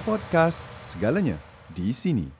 [0.00, 1.36] Podcast segalanya
[1.76, 2.39] di sini.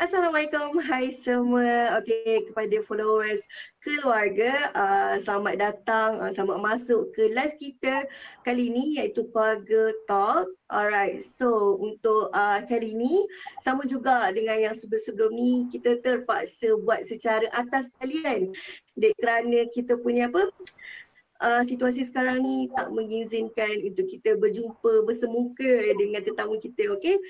[0.00, 2.00] Assalamualaikum, hai semua.
[2.00, 3.44] Okey, kepada followers
[3.84, 8.08] keluarga, uh, selamat datang, uh, selamat masuk ke live kita
[8.40, 10.48] kali ini iaitu Keluarga Talk.
[10.72, 13.28] Alright, so untuk uh, kali ini
[13.60, 18.56] sama juga dengan yang sebelum-sebelum ni kita terpaksa buat secara atas talian.
[18.96, 20.48] Dek kerana kita punya apa?
[21.44, 27.20] Uh, situasi sekarang ni tak mengizinkan untuk kita berjumpa bersemuka dengan tetamu kita, okay?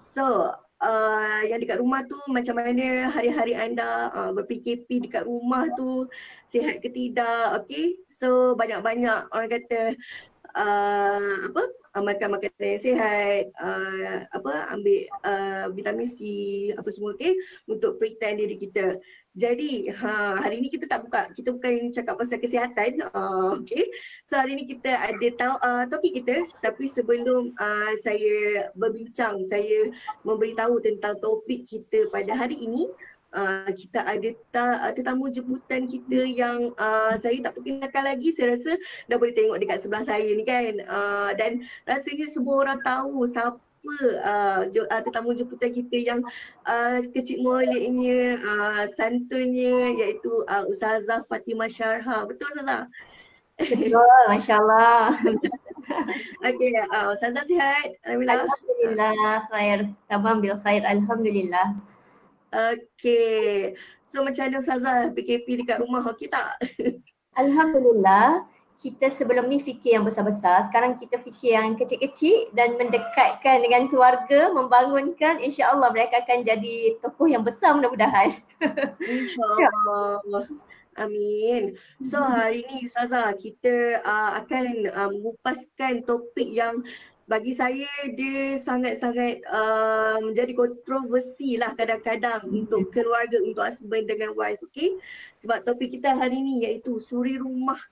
[0.00, 6.06] So, uh, yang dekat rumah tu macam mana hari-hari anda uh, ber-PKP dekat rumah tu
[6.44, 7.96] sihat ke tidak okay?
[8.12, 9.96] So banyak-banyak orang kata
[10.54, 11.62] uh, apa
[11.94, 16.18] uh, makan makanan yang sihat uh, apa ambil uh, vitamin C
[16.74, 17.34] apa semua okay
[17.70, 18.98] untuk pretend diri kita
[19.34, 23.02] jadi ha, hari ni kita tak buka, kita bukan cakap pasal kesihatan.
[23.10, 23.82] Uh, okay.
[24.22, 29.90] So hari ni kita ada tahu uh, topik kita tapi sebelum uh, saya berbincang, saya
[30.22, 32.86] memberitahu tentang topik kita pada hari ini.
[33.34, 38.78] Uh, kita ada ta- tetamu jemputan kita yang uh, saya tak perkenalkan lagi saya rasa
[39.10, 43.58] dah boleh tengok dekat sebelah saya ni kan uh, dan rasanya semua orang tahu siapa
[44.24, 46.20] uh, uh, tetamu jemputan kita yang
[46.64, 52.24] uh, kecil moleknya, uh, santunnya iaitu uh, Ustazah Fatimah Syarha.
[52.24, 52.88] Betul Ustazah?
[53.60, 55.14] Betul, Masya Allah.
[56.48, 57.88] okay, uh, Ustazah sihat?
[58.08, 58.40] Alhamdulillah.
[58.48, 59.78] Alhamdulillah, khair.
[60.08, 61.76] Tamam bil khair, Alhamdulillah.
[62.54, 63.74] Okay,
[64.06, 66.54] so macam mana Ustazah PKP dekat rumah, okey tak?
[67.42, 73.86] Alhamdulillah kita sebelum ni fikir yang besar-besar, sekarang kita fikir yang kecil-kecil dan mendekatkan dengan
[73.86, 78.34] keluarga, membangunkan insya-Allah mereka akan jadi tokoh yang besar mudah-mudahan.
[79.02, 80.50] Insya-Allah.
[80.94, 81.74] Amin.
[82.06, 86.86] So hari ni Ustazah kita uh, akan uh, mengupaskan topik yang
[87.34, 94.62] bagi saya dia sangat-sangat uh, menjadi kontroversi lah kadang-kadang untuk keluarga, untuk husband dengan wife,
[94.62, 94.94] okay?
[95.42, 97.82] Sebab topik kita hari ni iaitu suri rumah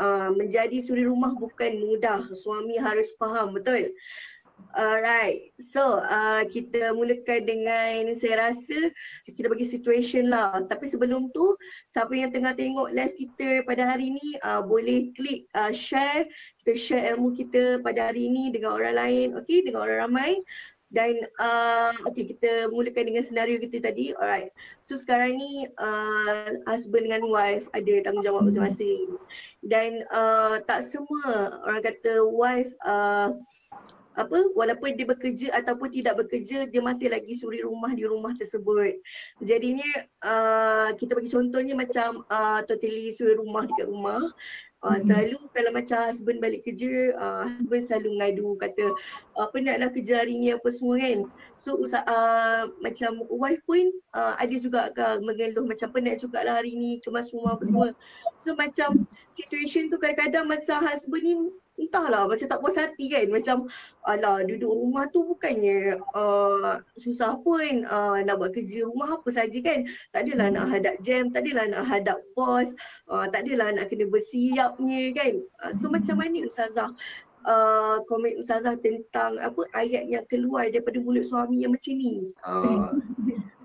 [0.00, 2.24] uh, menjadi suri rumah bukan mudah.
[2.32, 3.92] Suami harus faham, betul?
[4.76, 8.92] Alright, so uh, kita mulakan dengan saya rasa
[9.24, 10.52] kita bagi situation lah.
[10.68, 11.56] Tapi sebelum tu,
[11.88, 16.28] siapa yang tengah tengok live kita pada hari ni uh, boleh klik uh, share.
[16.60, 20.44] Kita share ilmu kita pada hari ni dengan orang lain, okay, dengan orang ramai.
[20.92, 24.12] Dan uh, okay kita mulakan dengan senario kita tadi.
[24.12, 24.52] Alright.
[24.84, 29.16] So sekarang ni uh, husband dengan wife ada tanggungjawab masing-masing.
[29.64, 33.32] Dan uh, tak semua orang kata wife uh,
[34.16, 38.96] apa walaupun dia bekerja ataupun tidak bekerja dia masih lagi suri rumah di rumah tersebut.
[39.44, 39.88] Jadinya
[40.24, 44.32] uh, kita bagi contohnya macam uh, totally suri rumah dekat rumah.
[44.84, 48.94] Uh, selalu kalau macam husband balik kerja, uh, husband selalu mengadu kata
[49.34, 51.26] uh, penatlah kerja hari ni apa semua kan.
[51.58, 56.78] So uh, macam wife pun uh, ada juga akan mengeluh macam penat juga lah hari
[56.78, 57.88] ni kemas rumah apa semua.
[58.38, 61.34] So macam situation tu kadang-kadang macam husband ni
[61.76, 63.26] entahlah macam tak puas hati kan.
[63.28, 63.68] Macam
[64.04, 69.58] alah duduk rumah tu bukannya uh, susah pun uh, nak buat kerja rumah apa saja
[69.60, 69.84] kan.
[70.12, 72.72] Tak adalah nak hadap jam tak adalah nak hadap bos
[73.12, 75.34] uh, tak adalah nak kena bersiapnya kan.
[75.62, 76.90] Uh, so macam mana ustazah
[77.44, 82.32] uh, komen ustazah tentang apa ayat yang keluar daripada mulut suami yang macam ni?
[82.42, 82.90] Uh.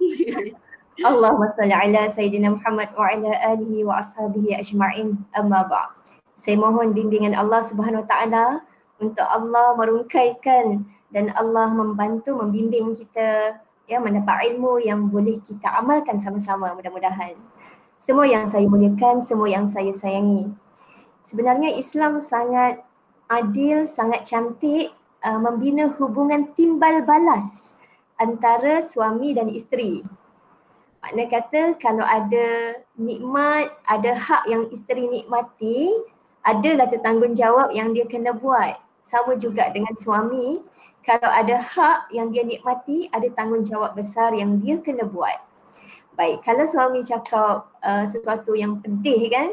[1.02, 5.18] Allahumma salli ala Sayyidina Muhammad wa ala alihi wa ashabihi ajma'in.
[5.34, 6.01] Amma ba'd
[6.42, 8.66] saya mohon bimbingan Allah Subhanahu taala
[8.98, 16.18] untuk Allah merungkaikan dan Allah membantu membimbing kita ya mendapat ilmu yang boleh kita amalkan
[16.18, 17.38] sama-sama mudah-mudahan.
[18.02, 20.50] Semua yang saya muliakan, semua yang saya sayangi.
[21.22, 22.82] Sebenarnya Islam sangat
[23.30, 24.90] adil, sangat cantik
[25.22, 27.78] uh, membina hubungan timbal balas
[28.18, 30.02] antara suami dan isteri.
[31.06, 35.94] Makna kata kalau ada nikmat, ada hak yang isteri nikmati,
[36.42, 38.78] adalah tanggungjawab yang dia kena buat.
[39.06, 40.64] Sama juga dengan suami,
[41.02, 45.38] kalau ada hak yang dia nikmati, ada tanggungjawab besar yang dia kena buat.
[46.14, 49.50] Baik, kalau suami cakap uh, sesuatu yang pedih kan,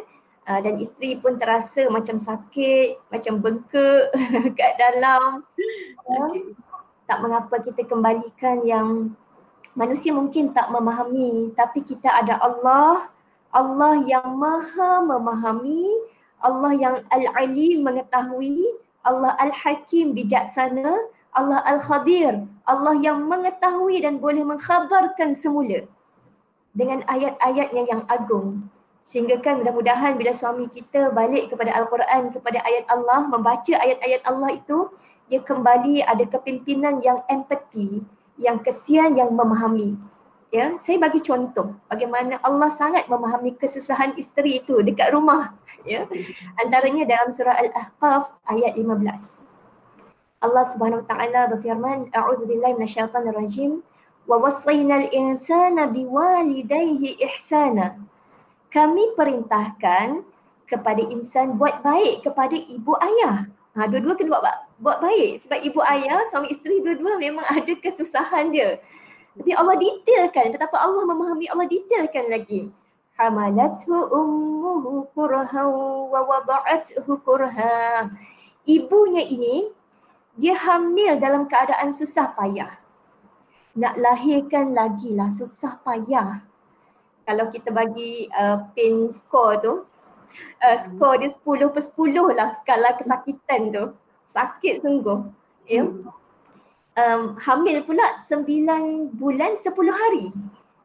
[0.49, 4.13] uh, dan isteri pun terasa macam sakit, macam bengkak
[4.59, 5.45] kat dalam,
[6.05, 6.33] uh,
[7.09, 9.17] tak mengapa kita kembalikan yang
[9.73, 13.09] manusia mungkin tak memahami, tapi kita ada Allah,
[13.49, 15.87] Allah yang maha memahami,
[16.43, 18.63] Allah yang Al-Alim mengetahui,
[19.03, 25.87] Allah Al-Hakim bijaksana, Allah Al-Khabir, Allah yang mengetahui dan boleh mengkhabarkan semula.
[26.79, 28.71] dengan ayat-ayatnya yang agung.
[29.03, 34.51] Sehingga kan mudah-mudahan bila suami kita balik kepada Al-Quran, kepada ayat Allah, membaca ayat-ayat Allah
[34.55, 34.93] itu,
[35.27, 38.05] dia kembali ada kepimpinan yang empati,
[38.39, 39.97] yang kesian, yang memahami.
[40.49, 45.53] Ya, saya bagi contoh bagaimana Allah sangat memahami kesusahan isteri itu dekat rumah.
[45.85, 46.09] Ya,
[46.57, 49.45] antaranya dalam surah Al-Ahqaf ayat 15.
[50.41, 53.85] Allah Subhanahu Wa Taala berfirman, "A'udzubillahi minasyaitonir rajim."
[54.25, 58.01] Wa wassayna al-insana biwalidayhi ihsana.
[58.73, 60.25] Kami perintahkan
[60.69, 63.49] kepada insan buat baik kepada ibu ayah.
[63.77, 64.45] Ha, dua-dua kena buat,
[64.81, 68.81] buat baik sebab ibu ayah, suami isteri dua-dua memang ada kesusahan dia.
[69.37, 72.73] Tapi Allah detailkan betapa Allah memahami Allah detailkan lagi.
[73.19, 75.65] Hamalathu ummuhu kurha
[76.09, 78.09] wa wada'athu kurha.
[78.65, 79.71] Ibunya ini
[80.39, 82.79] dia hamil dalam keadaan susah payah.
[83.79, 86.43] Nak lahirkan lagi lah susah payah.
[87.27, 89.73] Kalau kita bagi uh, pin score tu,
[90.65, 93.85] uh, skor dia 10 per 10 lah skala kesakitan tu.
[94.25, 95.27] Sakit sungguh.
[95.69, 95.85] Ya.
[95.85, 96.19] Yeah
[96.99, 100.35] um, hamil pula 9 bulan 10 hari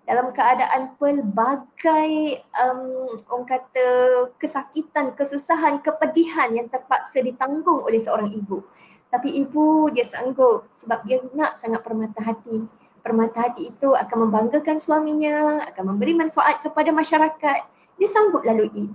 [0.03, 3.87] dalam keadaan pelbagai um, orang kata
[4.35, 8.61] kesakitan, kesusahan, kepedihan yang terpaksa ditanggung oleh seorang ibu.
[9.07, 12.67] Tapi ibu dia sanggup sebab dia nak sangat permata hati.
[12.99, 17.61] Permata hati itu akan membanggakan suaminya, akan memberi manfaat kepada masyarakat.
[17.99, 18.91] Dia sanggup lalui.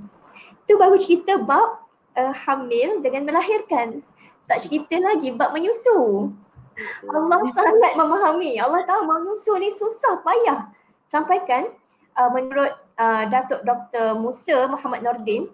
[0.64, 1.88] Itu baru cerita bab
[2.18, 4.04] uh, hamil dengan melahirkan.
[4.48, 6.32] Tak cerita lagi bab menyusu.
[7.10, 8.58] Allah sangat memahami.
[8.62, 10.70] Allah tahu manusia ni susah payah.
[11.10, 11.74] Sampaikan
[12.18, 14.18] uh, menurut uh, Datuk Dr.
[14.18, 15.48] Musa Muhammad Nordin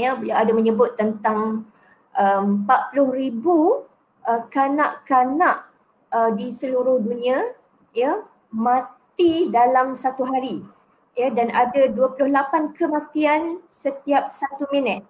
[0.00, 1.68] ya beliau ada menyebut tentang
[2.16, 3.84] um, 40 ribu
[4.24, 5.68] uh, kanak-kanak
[6.14, 7.52] uh, di seluruh dunia
[7.92, 10.64] ya mati dalam satu hari
[11.18, 15.04] ya dan ada 28 kematian setiap satu minit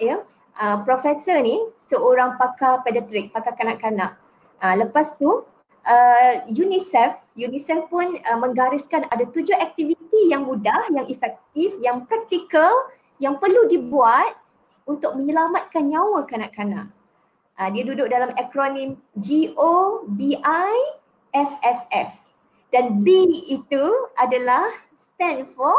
[0.00, 0.22] ya
[0.56, 4.21] uh, profesor ni seorang pakar pediatrik pakar kanak-kanak
[4.62, 5.42] Uh, lepas tu
[5.86, 12.70] uh, UNICEF, UNICEF pun uh, menggariskan ada tujuh aktiviti yang mudah, yang efektif, yang praktikal,
[13.18, 14.38] yang perlu dibuat
[14.86, 16.86] untuk menyelamatkan nyawa kanak-kanak.
[17.58, 20.10] Uh, dia duduk dalam akronim G-O-B-I-F-F-F.
[22.72, 23.84] Dan B itu
[24.16, 24.64] adalah
[24.96, 25.76] stand for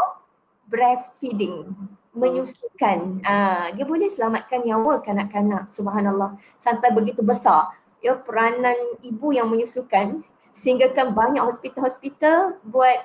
[0.70, 1.74] breastfeeding
[2.14, 3.18] menyusukan.
[3.26, 10.20] Uh, dia boleh selamatkan nyawa kanak-kanak subhanallah sampai begitu besar ya peranan ibu yang menyusukan
[10.52, 13.00] sehingga kan banyak hospital-hospital buat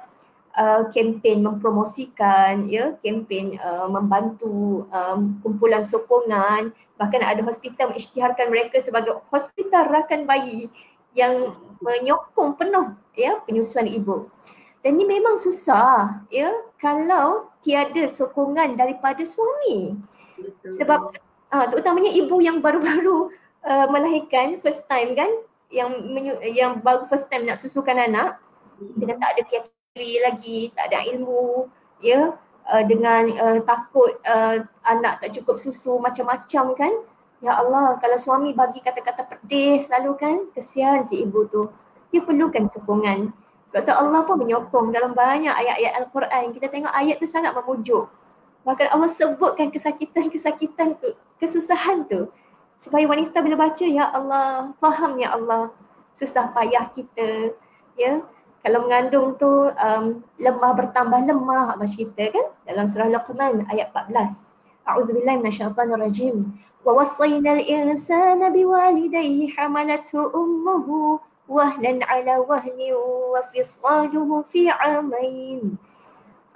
[0.59, 6.75] uh, kempen mempromosikan ya kempen uh, membantu um, kumpulan sokongan.
[6.99, 10.67] Bahkan ada hospital mengisytiharkan mereka sebagai hospital rakan bayi
[11.15, 14.27] yang menyokong penuh ya penyusuan ibu.
[14.83, 19.95] Dan ini memang susah ya kalau tiada sokongan daripada suami.
[20.63, 21.15] Sebab
[21.51, 23.31] uh, terutamanya ibu yang baru-baru
[23.65, 25.29] uh, melahirkan first time kan
[25.69, 28.41] yang menyu- yang baru first time nak susukan anak
[28.97, 31.67] dengan tak ada kiri lagi, tak ada ilmu,
[31.99, 32.33] ya,
[32.67, 36.93] uh, dengan uh, takut uh, anak tak cukup susu macam-macam kan.
[37.39, 41.71] Ya Allah, kalau suami bagi kata-kata pedih selalu kan, kesian si ibu tu.
[42.11, 43.31] Dia perlukan sokongan.
[43.69, 46.51] Sebab tu Allah pun menyokong dalam banyak ayat-ayat Al-Quran.
[46.57, 48.11] Kita tengok ayat tu sangat memujuk.
[48.67, 52.27] Bahkan Allah sebutkan kesakitan-kesakitan tu, kesusahan tu
[52.79, 55.75] supaya wanita bila baca ya Allah faham ya Allah
[56.15, 57.51] susah payah kita.
[57.99, 58.23] Ya
[58.63, 64.47] kalau mengandung tu um, lemah bertambah lemah Allah cerita kan dalam surah Luqman ayat 14
[64.87, 66.35] A'udzubillahi minasyaitonirrajim
[66.87, 71.19] wa wassayna al-insana biwalidayhi hamalathu ummuhu
[71.51, 75.75] wahnan ala wahni wa fisaluhu fi amain.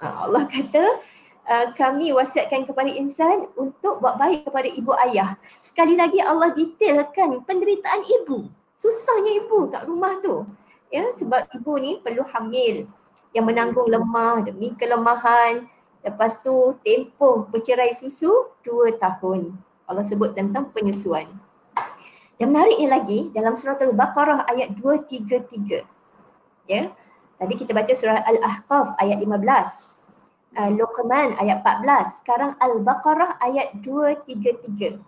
[0.00, 1.00] Allah kata
[1.48, 5.36] uh, kami wasiatkan kepada insan untuk buat baik kepada ibu ayah.
[5.60, 8.48] Sekali lagi Allah detailkan penderitaan ibu.
[8.80, 10.44] Susahnya ibu kat rumah tu.
[10.92, 12.86] Ya, sebab ibu ni perlu hamil
[13.34, 15.66] yang menanggung lemah demi kelemahan.
[16.04, 19.56] Lepas tu tempoh bercerai susu dua tahun.
[19.88, 21.26] Allah sebut tentang penyusuan.
[22.34, 25.86] Dan menariknya lagi dalam surah Al-Baqarah ayat 233.
[26.66, 26.90] Ya.
[27.38, 29.93] Tadi kita baca surah Al-Ahqaf ayat 15
[30.54, 32.22] uh, Luqman ayat 14.
[32.22, 34.98] Sekarang Al-Baqarah ayat 233.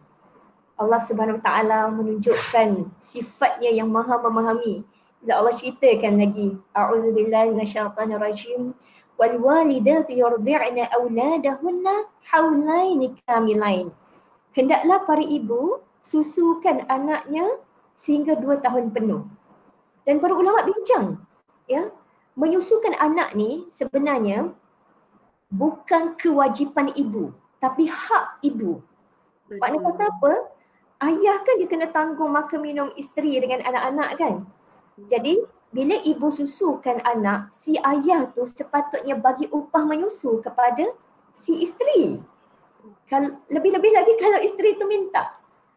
[0.76, 4.84] Allah Subhanahu Taala menunjukkan sifatnya yang maha memahami.
[5.24, 8.76] Bila Allah ceritakan lagi, a'udzubillahi minasyaitonir rajim.
[9.16, 11.94] Wal walidatu yurdi'na auladahunna
[12.28, 13.88] haulain kamilain.
[14.52, 17.56] Hendaklah para ibu susukan anaknya
[17.96, 19.24] sehingga dua tahun penuh.
[20.04, 21.24] Dan para ulama bincang,
[21.64, 21.88] ya,
[22.36, 24.52] menyusukan anak ni sebenarnya
[25.56, 28.78] bukan kewajipan ibu tapi hak ibu.
[29.48, 30.32] Maknanya kata apa?
[31.02, 34.34] Ayah kan dia kena tanggung makan minum isteri dengan anak-anak kan.
[35.08, 40.88] Jadi bila ibu susukan anak, si ayah tu sepatutnya bagi upah menyusu kepada
[41.36, 42.16] si isteri.
[43.10, 45.36] Kalau lebih-lebih lagi kalau isteri tu minta.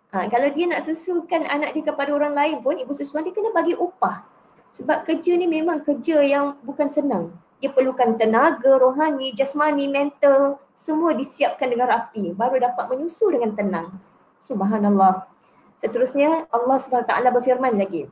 [0.09, 3.53] Ha, kalau dia nak susukan anak dia kepada orang lain pun, ibu susuan dia kena
[3.53, 4.25] bagi upah.
[4.73, 7.29] Sebab kerja ni memang kerja yang bukan senang.
[7.59, 12.31] Dia perlukan tenaga, rohani, jasmani, mental, semua disiapkan dengan rapi.
[12.31, 13.99] Baru dapat menyusu dengan tenang.
[14.39, 15.27] Subhanallah.
[15.75, 18.07] Seterusnya Allah SWT berfirman lagi.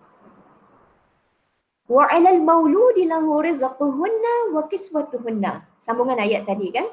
[1.87, 5.63] Wa 'alal mauludi lahu rizquhunna wa kiswatuhunna.
[5.79, 6.91] Sambungan ayat tadi kan?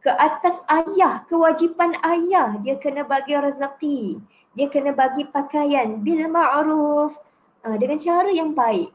[0.00, 7.14] Ke atas ayah, kewajipan ayah dia kena bagi rezeki dia kena bagi pakaian bil ma'ruf
[7.62, 8.90] uh, dengan cara yang baik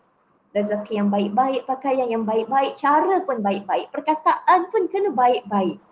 [0.56, 5.84] rezeki yang baik-baik, pakaian yang baik-baik, cara pun baik-baik, perkataan pun kena baik-baik.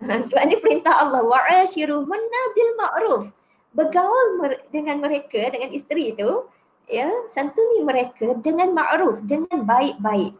[0.28, 3.24] Sebab ni perintah Allah, wa'ashiru munabil ma'ruf.
[3.72, 6.44] Bergaul mer- dengan mereka, dengan isteri itu,
[6.84, 10.36] ya, santuni mereka dengan ma'ruf, dengan baik-baik.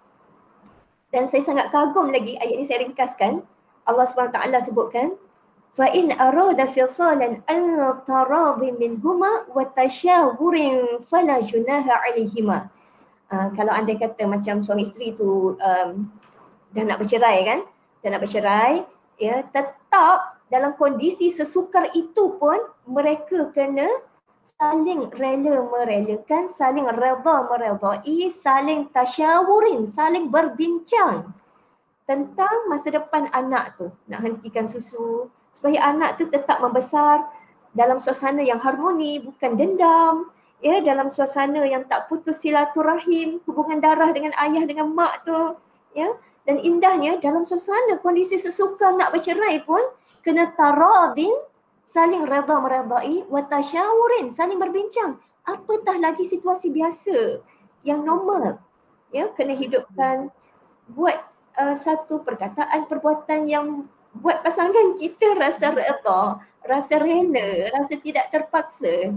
[1.10, 3.42] Dan saya sangat kagum lagi ayat ini saya ringkaskan.
[3.88, 4.36] Allah SWT
[4.70, 5.16] sebutkan,
[5.70, 7.62] فَإِنْ أَرَوْدَ فِصَالًا أَنْ
[8.02, 10.54] تَرَاضِ مِنْهُمَا وَتَشَاهُرٍ
[11.06, 12.58] فَلَا جُنَاهَ عَلِهِمَا
[13.30, 15.90] uh, kalau anda kata macam suami isteri tu um,
[16.74, 17.60] dah nak bercerai kan?
[18.02, 18.84] Dah nak bercerai
[19.20, 22.58] ya tetap dalam kondisi sesukar itu pun
[22.88, 23.86] mereka kena
[24.40, 31.28] saling rela merelakan saling redha meredai saling tasyawurin saling berbincang
[32.08, 33.86] tentang masa depan anak tu.
[34.10, 37.22] Nak hentikan susu supaya anak tu tetap membesar
[37.70, 44.12] dalam suasana yang harmoni bukan dendam ya dalam suasana yang tak putus silaturahim hubungan darah
[44.12, 45.56] dengan ayah dengan mak tu
[45.96, 46.12] ya.
[46.48, 49.80] Dan indahnya dalam suasana kondisi sesuka nak bercerai pun
[50.24, 51.32] kena taradin
[51.84, 55.20] saling redha meredai wa tasyawurin saling berbincang.
[55.44, 57.40] Apatah lagi situasi biasa
[57.84, 58.60] yang normal
[59.12, 59.32] ya.
[59.36, 60.28] Kena hidupkan
[60.90, 61.16] buat
[61.56, 69.14] uh, satu perkataan perbuatan yang buat pasangan kita rasa reda, rasa rela, rasa tidak terpaksa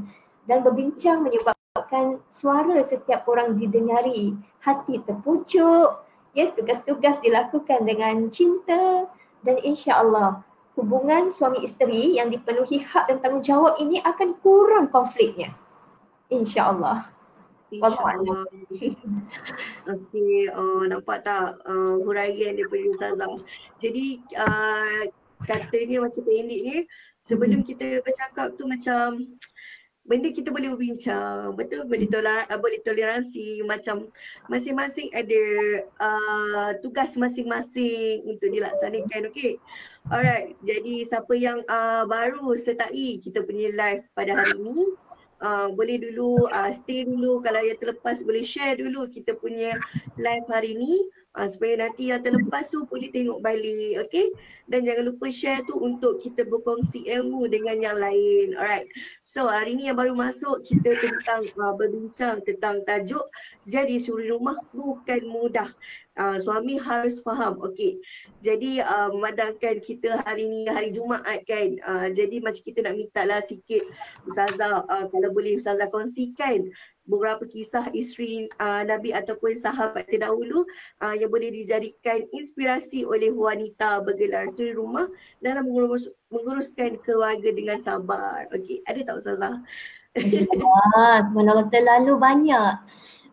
[0.49, 6.03] dan berbincang menyebabkan suara setiap orang didengari, hati terpucuk,
[6.35, 9.07] ya tugas-tugas dilakukan dengan cinta
[9.43, 15.53] dan insya-Allah hubungan suami isteri yang dipenuhi hak dan tanggungjawab ini akan kurang konfliknya.
[16.33, 17.13] Insya-Allah.
[17.73, 18.45] InsyaAllah.
[19.97, 23.33] Okey, uh, nampak tak uh, huraian daripada Ustazah.
[23.81, 25.09] Jadi uh,
[25.49, 26.77] katanya macam pendek ni,
[27.25, 27.67] sebelum hmm.
[27.73, 29.37] kita bercakap tu macam
[30.03, 34.11] benda kita boleh berbincang, betul boleh toler uh, boleh toleransi macam
[34.51, 35.43] masing-masing ada
[36.03, 39.55] uh, tugas masing-masing untuk dilaksanakan okey.
[40.11, 44.91] Alright, jadi siapa yang uh, baru sertai kita punya live pada hari ini
[45.43, 47.43] uh, boleh dulu uh, stay dulu.
[47.43, 49.75] Kalau yang terlepas boleh share dulu kita punya
[50.15, 50.95] live hari ni.
[51.33, 54.29] Uh, supaya nanti yang terlepas tu boleh tengok balik okay
[54.69, 58.85] dan jangan lupa share tu untuk kita berkongsi ilmu dengan yang lain alright?
[59.25, 63.25] So hari ni yang baru masuk kita tentang uh, berbincang tentang tajuk
[63.65, 65.73] jadi suri rumah bukan mudah
[66.19, 67.57] uh, suami harus faham.
[67.61, 68.01] Okey.
[68.43, 73.21] Jadi uh, memandangkan kita hari ni hari Jumaat kan uh, jadi macam kita nak minta
[73.23, 73.83] lah sikit
[74.27, 76.67] ustazah uh, kalau boleh ustazah kongsikan
[77.03, 80.63] beberapa kisah isteri uh, Nabi ataupun sahabat terdahulu
[81.03, 85.11] uh, yang boleh dijadikan inspirasi oleh wanita bergelar suri rumah
[85.43, 88.47] dalam mengurus, menguruskan keluarga dengan sabar.
[88.55, 89.55] Okey, ada tak Ustazah?
[90.63, 92.73] Wah, sebenarnya terlalu banyak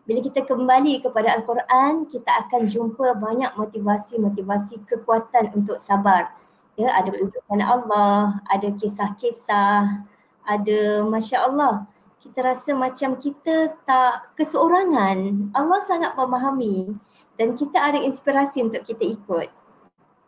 [0.01, 6.33] bila kita kembali kepada Al-Quran, kita akan jumpa banyak motivasi-motivasi kekuatan untuk sabar.
[6.73, 10.01] Ya, ada pujukan Allah, ada kisah-kisah,
[10.41, 11.85] ada Masya Allah.
[12.17, 15.49] Kita rasa macam kita tak keseorangan.
[15.53, 16.97] Allah sangat memahami
[17.37, 19.49] dan kita ada inspirasi untuk kita ikut.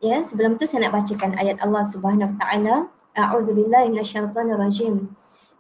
[0.06, 2.75] Ya, sebelum tu saya nak bacakan ayat Allah Subhanahu Wa Taala.
[3.13, 5.10] A'udzubillahi minasyaitonirrajim.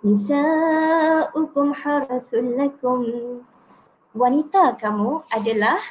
[0.03, 2.99] Nisa'ukum harathul lakum
[4.13, 5.81] wanita kamu adalah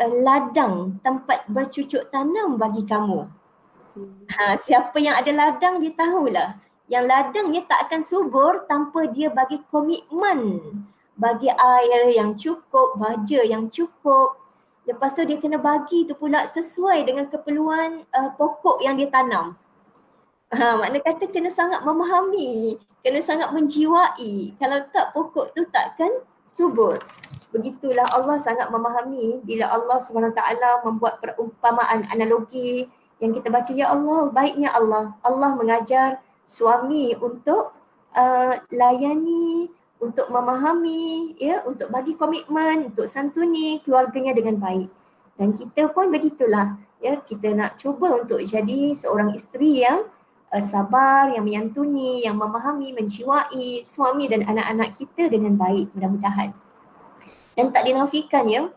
[0.00, 3.28] uh, ladang tempat bercucuk tanam bagi kamu.
[4.30, 6.56] Ha, siapa yang ada ladang dia tahulah.
[6.90, 10.60] Yang ladang dia tak akan subur tanpa dia bagi komitmen.
[11.20, 14.40] Bagi air yang cukup, baja yang cukup.
[14.88, 19.54] Lepas tu dia kena bagi tu pula sesuai dengan keperluan uh, pokok yang dia tanam.
[20.50, 24.56] Ha, makna kata kena sangat memahami, kena sangat menjiwai.
[24.58, 26.10] Kalau tak pokok tu takkan
[26.50, 26.98] subur.
[27.54, 30.38] Begitulah Allah sangat memahami bila Allah SWT
[30.86, 32.90] membuat perumpamaan analogi
[33.20, 37.70] yang kita baca ya Allah baiknya Allah Allah mengajar suami untuk
[38.16, 39.68] uh, layani
[40.00, 44.88] untuk memahami ya untuk bagi komitmen untuk santuni keluarganya dengan baik
[45.36, 50.08] dan kita pun begitulah ya kita nak cuba untuk jadi seorang isteri yang
[50.50, 56.50] uh, sabar yang menyantuni yang memahami menjiwai suami dan anak-anak kita dengan baik mudah-mudahan.
[57.54, 58.70] Dan tak dinafikan ya.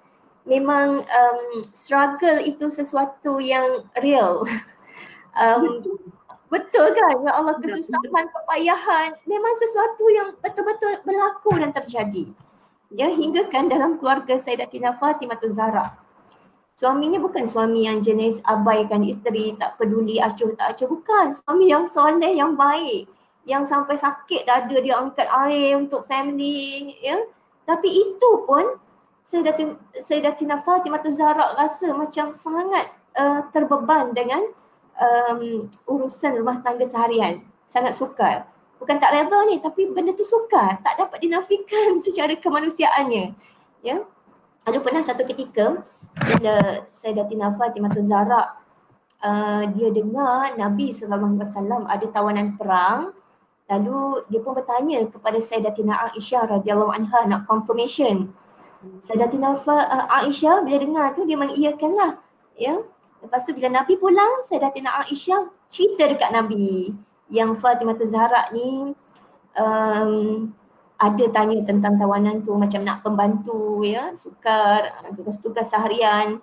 [0.43, 4.43] Memang um, struggle itu sesuatu yang real.
[5.33, 5.81] Um,
[6.53, 7.25] betul kan?
[7.25, 12.37] Ya Allah kesusahan kepayahan memang sesuatu yang betul-betul berlaku dan terjadi.
[12.93, 16.02] Ya hingga kan dalam keluarga Sayyidatina Fatimah Zahra
[16.73, 21.85] suaminya bukan suami yang jenis abaikan isteri tak peduli acuh tak acuh bukan suami yang
[21.85, 23.05] soleh yang baik
[23.43, 27.19] yang sampai sakit dada dia angkat air untuk family ya
[27.63, 28.81] tapi itu pun
[29.23, 34.43] Sayyidatina, Sayyidatina Fatimah Zahra rasa macam sangat uh, terbeban dengan
[34.99, 37.39] um, urusan rumah tangga seharian.
[37.63, 38.43] Sangat sukar.
[38.83, 40.75] Bukan tak reda ni tapi benda tu sukar.
[40.83, 43.31] Tak dapat dinafikan secara kemanusiaannya.
[43.79, 44.03] Ya.
[44.63, 45.83] Lalu pernah satu ketika
[46.15, 48.55] bila Sayyidatina Fatimah Zahra
[49.19, 53.11] uh, dia dengar Nabi SAW ada tawanan perang
[53.71, 58.35] Lalu dia pun bertanya kepada Sayyidatina Aisyah radhiyallahu anha nak confirmation.
[58.99, 62.19] Sayyidatina uh, Aisyah bila dengar tu dia mengiyakanlah.
[62.59, 62.83] Ya.
[63.23, 66.91] Lepas tu bila Nabi pulang, Sayyidatina Aisyah cerita dekat Nabi
[67.31, 68.91] yang Fatimah Zahra ni
[69.55, 70.51] um,
[71.03, 76.39] ada tanya tentang tawanan tu macam nak pembantu ya, sukar, tugas-tugas seharian.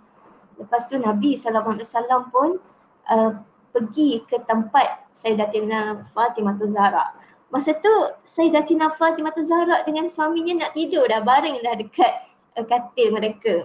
[0.61, 2.61] Lepas tu Nabi SAW pun
[3.09, 3.31] uh,
[3.73, 7.17] pergi ke tempat Sayyidatina Fatimah Zahra.
[7.49, 7.89] Masa tu
[8.21, 12.13] Sayyidatina Fatimah Zahra dengan suaminya nak tidur dah baring dah dekat
[12.61, 13.65] uh, katil mereka.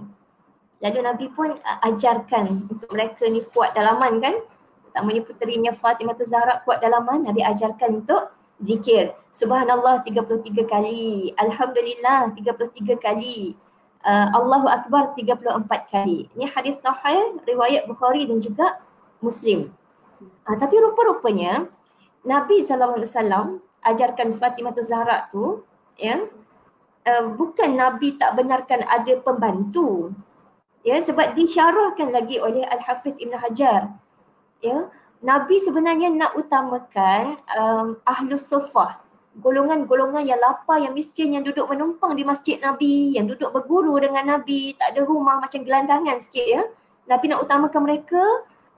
[0.79, 4.39] Lalu Nabi pun uh, ajarkan untuk mereka ni kuat dalaman kan.
[4.87, 9.11] Utamanya puterinya Fatimah Zahra kuat dalaman, Nabi ajarkan untuk zikir.
[9.31, 13.59] Subhanallah 33 kali, Alhamdulillah 33 kali,
[14.05, 16.31] uh, Allahu Akbar 34 kali.
[16.37, 18.79] Ini hadis sahih riwayat Bukhari dan juga
[19.19, 19.73] Muslim.
[20.47, 21.67] Uh, tapi rupa-rupanya
[22.25, 25.61] Nabi SAW ajarkan Fatimah Zahra tu
[25.95, 26.25] ya
[27.05, 30.11] uh, bukan Nabi tak benarkan ada pembantu
[30.81, 33.93] ya sebab disyarahkan lagi oleh Al-Hafiz Ibn Hajar
[34.59, 34.89] ya
[35.25, 39.01] Nabi sebenarnya nak utamakan um, Ahlus Sufah
[39.41, 44.23] golongan-golongan yang lapar, yang miskin, yang duduk menumpang di masjid Nabi, yang duduk berguru dengan
[44.37, 46.61] Nabi, tak ada rumah macam gelandangan sikit ya.
[47.09, 48.23] Nabi nak utamakan mereka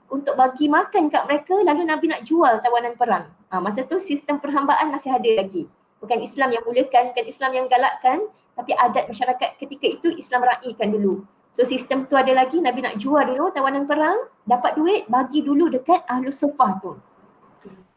[0.08, 3.24] untuk bagi makan kat mereka lalu Nabi nak jual tawanan perang.
[3.52, 5.70] Ha, masa tu sistem perhambaan masih ada lagi.
[6.02, 8.18] Bukan Islam yang mulakan, bukan Islam yang galakkan
[8.58, 11.22] tapi adat masyarakat ketika itu Islam raikan dulu.
[11.58, 15.66] So sistem tu ada lagi Nabi nak jual dulu tawanan perang, dapat duit bagi dulu
[15.66, 16.94] dekat Ahlus Sufah tu.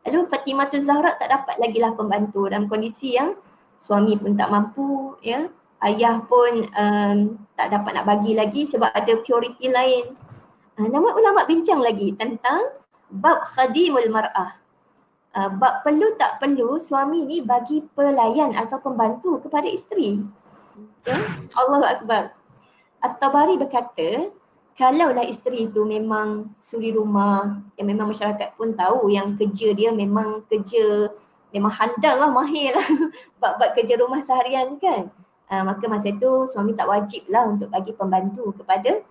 [0.01, 3.37] Lalu Fatimah tu Zahra tak dapat lagi lah pembantu dalam kondisi yang
[3.77, 5.45] suami pun tak mampu ya.
[5.77, 10.09] Ayah pun um, tak dapat nak bagi lagi sebab ada prioriti lain.
[10.81, 12.65] Uh, nama ulama bincang lagi tentang
[13.13, 14.57] bab khadimul mar'ah.
[15.37, 20.17] Uh, bab perlu tak perlu suami ni bagi pelayan atau pembantu kepada isteri.
[21.05, 21.17] Ya,
[21.53, 22.40] Allahu Akbar.
[23.01, 24.29] At-Tabari berkata,
[24.77, 30.45] kalaulah isteri itu memang suri rumah, yang memang masyarakat pun tahu yang kerja dia memang
[30.47, 31.11] kerja
[31.51, 32.87] memang handal lah, mahir lah
[33.41, 35.11] bab-bab kerja rumah seharian kan.
[35.51, 39.03] Uh, maka masa itu suami tak wajib lah untuk bagi pembantu kepada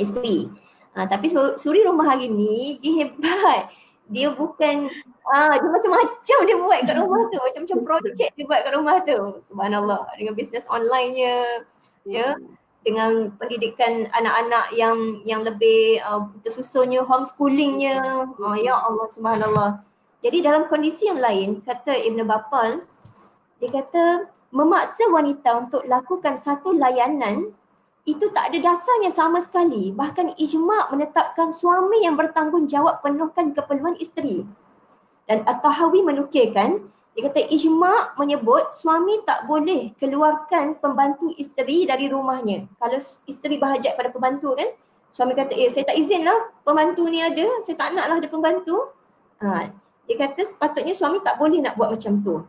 [0.00, 0.48] isteri.
[0.94, 3.68] Ha, tapi suri rumah hari ni dia hebat.
[4.08, 4.88] Dia bukan
[5.28, 7.36] ah dia macam-macam dia buat kat rumah tu.
[7.36, 9.18] Macam-macam projek dia buat kat rumah tu.
[9.44, 10.08] Subhanallah.
[10.16, 11.66] Dengan bisnes online-nya
[12.08, 12.38] ya
[12.84, 18.28] dengan pendidikan anak-anak yang yang lebih uh, tersusunnya homeschoolingnya.
[18.36, 19.70] Oh, ya Allah subhanallah.
[20.20, 22.84] Jadi dalam kondisi yang lain kata Ibn Bapal
[23.60, 27.50] dia kata memaksa wanita untuk lakukan satu layanan
[28.04, 29.88] itu tak ada dasarnya sama sekali.
[29.90, 34.44] Bahkan ijma' menetapkan suami yang bertanggungjawab penuhkan keperluan isteri.
[35.24, 42.66] Dan At-Tahawi menukilkan, dia kata ijma' menyebut suami tak boleh keluarkan pembantu isteri dari rumahnya.
[42.82, 42.98] Kalau
[43.30, 44.66] isteri berhajat pada pembantu kan,
[45.14, 48.26] suami kata, eh saya tak izin lah pembantu ni ada, saya tak nak lah ada
[48.26, 48.90] pembantu.
[49.38, 49.70] Ha,
[50.10, 52.42] dia kata sepatutnya suami tak boleh nak buat macam tu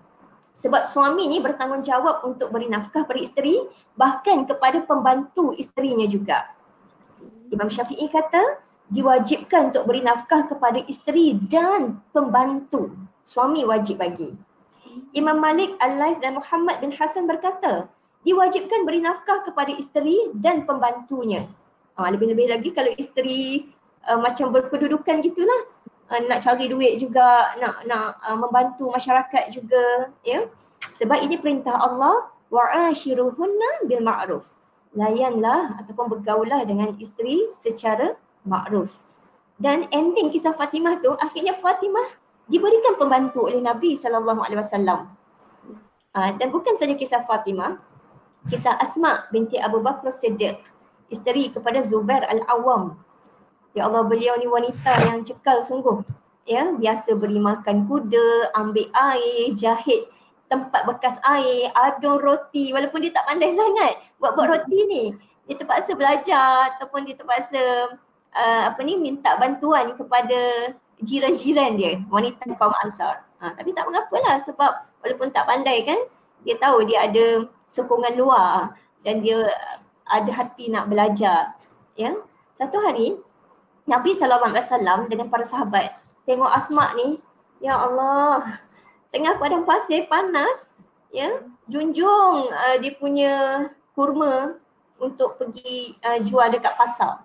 [0.55, 3.59] sebab suami ni bertanggungjawab untuk beri nafkah pada isteri
[3.99, 6.47] bahkan kepada pembantu isterinya juga.
[7.51, 12.95] Imam Syafi'i kata diwajibkan untuk beri nafkah kepada isteri dan pembantu.
[13.27, 14.31] Suami wajib bagi.
[15.13, 17.87] Imam Malik, Al-Laith dan Muhammad bin Hasan berkata
[18.25, 21.45] diwajibkan beri nafkah kepada isteri dan pembantunya.
[21.95, 23.71] Uh, lebih-lebih lagi kalau isteri
[24.09, 25.61] uh, macam berkedudukan gitulah
[26.11, 30.49] uh, nak cari duit juga, nak nak uh, membantu masyarakat juga, ya.
[30.91, 34.51] Sebab ini perintah Allah wa'ashiruhunna bil ma'ruf.
[34.95, 38.15] Layanlah ataupun bergaulah dengan isteri secara
[38.47, 38.99] ma'ruf.
[39.55, 45.11] Dan ending kisah Fatimah tu akhirnya Fatimah diberikan pembantu oleh Nabi sallallahu alaihi wasallam.
[46.15, 47.81] Uh, dan bukan saja kisah Fatimah,
[48.47, 50.63] kisah Asma binti Abu Bakar Siddiq,
[51.11, 53.05] isteri kepada Zubair Al-Awwam
[53.75, 55.99] Ya Allah beliau ni wanita yang cekal sungguh.
[56.47, 60.07] Ya, biasa beri makan kuda, ambil air, jahit
[60.47, 65.03] tempat bekas air, adon roti walaupun dia tak pandai sangat buat-buat roti ni.
[65.45, 67.61] Dia terpaksa belajar ataupun dia terpaksa
[68.31, 70.71] uh, apa ni minta bantuan kepada
[71.03, 73.25] jiran-jiran dia, wanita kaum Ansar.
[73.43, 74.71] Ha, tapi tak mengapalah sebab
[75.03, 75.99] walaupun tak pandai kan,
[76.47, 78.71] dia tahu dia ada sokongan luar
[79.03, 79.43] dan dia
[80.07, 81.57] ada hati nak belajar.
[81.97, 82.15] Ya.
[82.55, 83.19] Satu hari
[83.85, 87.21] Nabi SAW dengan para sahabat tengok Asma ni,
[87.61, 88.59] ya Allah,
[89.13, 90.73] tengah padang pasir panas,
[91.13, 93.33] ya, junjung uh, dia punya
[93.93, 94.57] kurma
[94.97, 97.23] untuk pergi uh, jual dekat pasar.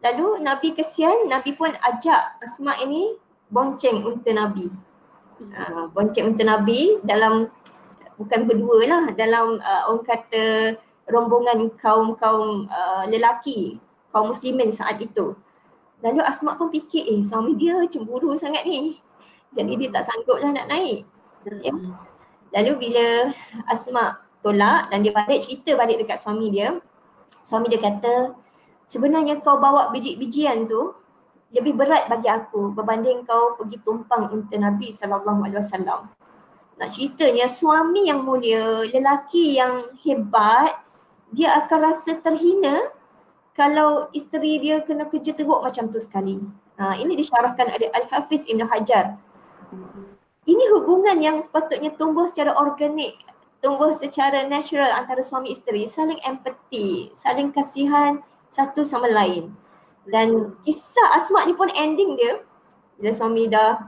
[0.00, 3.20] Lalu Nabi kesian, Nabi pun ajak Asma ini
[3.52, 4.72] bonceng unta Nabi.
[5.40, 7.52] Uh, bonceng unta Nabi dalam
[8.16, 10.44] bukan berdua lah dalam uh, orang kata
[11.08, 13.76] rombongan kaum-kaum uh, lelaki,
[14.12, 15.36] kaum muslimin saat itu.
[16.00, 18.96] Lalu Asma pun fikir eh suami dia cemburu sangat ni.
[19.52, 21.04] Jadi dia tak sanggup lah nak naik.
[21.60, 21.76] Ya.
[22.56, 23.36] Lalu bila
[23.68, 26.80] Asma tolak dan dia balik cerita balik dekat suami dia.
[27.44, 28.32] Suami dia kata
[28.90, 30.90] sebenarnya kau bawa biji-bijian tu
[31.54, 36.10] lebih berat bagi aku berbanding kau pergi tumpang unta Nabi SAW.
[36.80, 40.82] Nak ceritanya suami yang mulia, lelaki yang hebat,
[41.30, 42.90] dia akan rasa terhina
[43.54, 46.40] kalau isteri dia kena kerja teruk macam tu sekali.
[46.80, 49.20] Ha, ini disyarahkan oleh Al-Hafiz Ibn Hajar.
[50.48, 53.20] Ini hubungan yang sepatutnya tumbuh secara organik,
[53.60, 59.54] tumbuh secara natural antara suami isteri, saling empati, saling kasihan satu sama lain.
[60.04, 62.42] Dan kisah Asma ni pun ending dia,
[62.98, 63.78] bila suami dah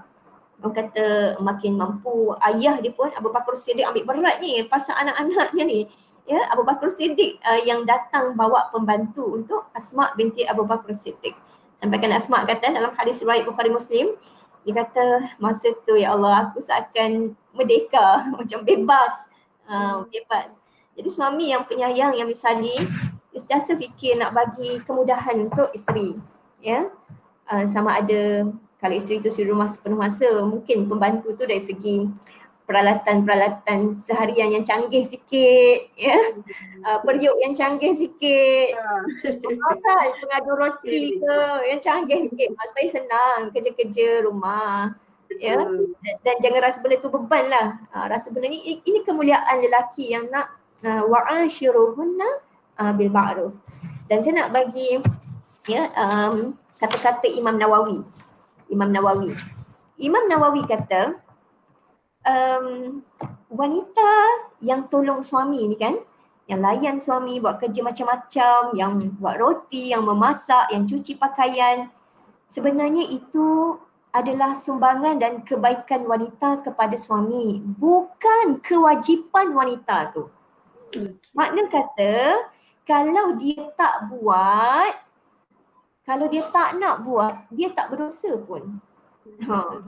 [0.62, 1.06] orang kata
[1.42, 5.80] makin mampu, ayah dia pun Abu Bakar Siddiq ambil berat ni pasal anak-anaknya ni
[6.26, 11.34] ya Abu Bakar Siddiq uh, yang datang bawa pembantu untuk Asma binti Abu Bakar Siddiq.
[11.82, 14.14] Sampaikan Asma kata dalam hadis riwayat Bukhari Muslim,
[14.62, 19.14] dia kata masa tu ya Allah aku seakan merdeka macam bebas.
[19.66, 20.58] Uh, bebas.
[20.94, 22.76] Jadi suami yang penyayang yang misali
[23.32, 26.16] sentiasa fikir nak bagi kemudahan untuk isteri.
[26.62, 26.88] Ya.
[27.50, 28.46] Uh, sama ada
[28.78, 32.06] kalau isteri tu di rumah sepenuh masa mungkin pembantu tu dari segi
[32.66, 36.18] peralatan-peralatan seharian yang canggih sikit ya
[36.86, 39.02] uh, periuk yang canggih sikit uh.
[40.22, 41.38] pengadu roti ke
[41.70, 44.94] yang canggih sikit uh, supaya senang kerja-kerja rumah
[45.40, 45.58] ya
[46.22, 50.30] dan jangan rasa benda tu beban lah uh, rasa benda ni ini kemuliaan lelaki yang
[50.30, 50.54] nak
[50.86, 53.52] uh, wa'ashiruhunna uh, bil ma'ruf
[54.08, 55.00] dan saya nak bagi
[55.68, 58.04] ya um, kata-kata Imam Nawawi
[58.72, 59.34] Imam Nawawi
[60.00, 61.18] Imam Nawawi kata
[62.26, 63.00] um,
[63.52, 64.12] wanita
[64.62, 65.98] yang tolong suami ni kan
[66.50, 71.86] yang layan suami buat kerja macam-macam, yang buat roti, yang memasak, yang cuci pakaian.
[72.50, 73.78] Sebenarnya itu
[74.12, 80.28] adalah sumbangan dan kebaikan wanita kepada suami, bukan kewajipan wanita tu.
[81.32, 82.44] Makna kata
[82.82, 84.94] kalau dia tak buat,
[86.02, 88.82] kalau dia tak nak buat, dia tak berdosa pun.
[89.46, 89.78] Ha.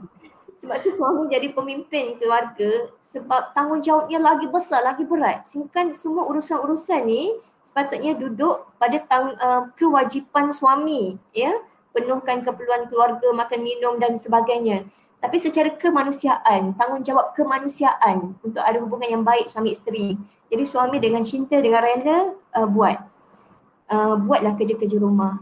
[0.55, 5.43] Sebab tu suami jadi pemimpin keluarga sebab tanggungjawabnya lagi besar, lagi berat.
[5.43, 7.35] Sehingga semua urusan-urusan ni
[7.67, 11.19] sepatutnya duduk pada tang, uh, kewajipan suami.
[11.35, 11.51] ya
[11.91, 14.87] Penuhkan keperluan keluarga, makan minum dan sebagainya.
[15.19, 20.19] Tapi secara kemanusiaan, tanggungjawab kemanusiaan untuk ada hubungan yang baik suami isteri.
[20.49, 22.97] Jadi suami dengan cinta, dengan rela uh, buat.
[23.85, 25.41] Uh, buatlah kerja-kerja rumah.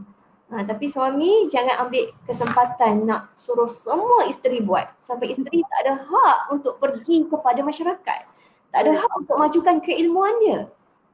[0.54, 5.94] Ha, tapi suami jangan ambil kesempatan nak suruh semua isteri buat sampai isteri tak ada
[6.06, 8.22] hak untuk pergi kepada masyarakat.
[8.70, 10.60] Tak ada hak untuk majukan keilmuan dia.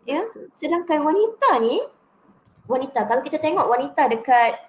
[0.04, 0.28] Ya.
[0.52, 1.80] Sedangkan wanita ni
[2.67, 4.60] wanita kalau kita tengok wanita dekat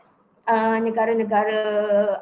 [0.47, 1.63] uh, negara-negara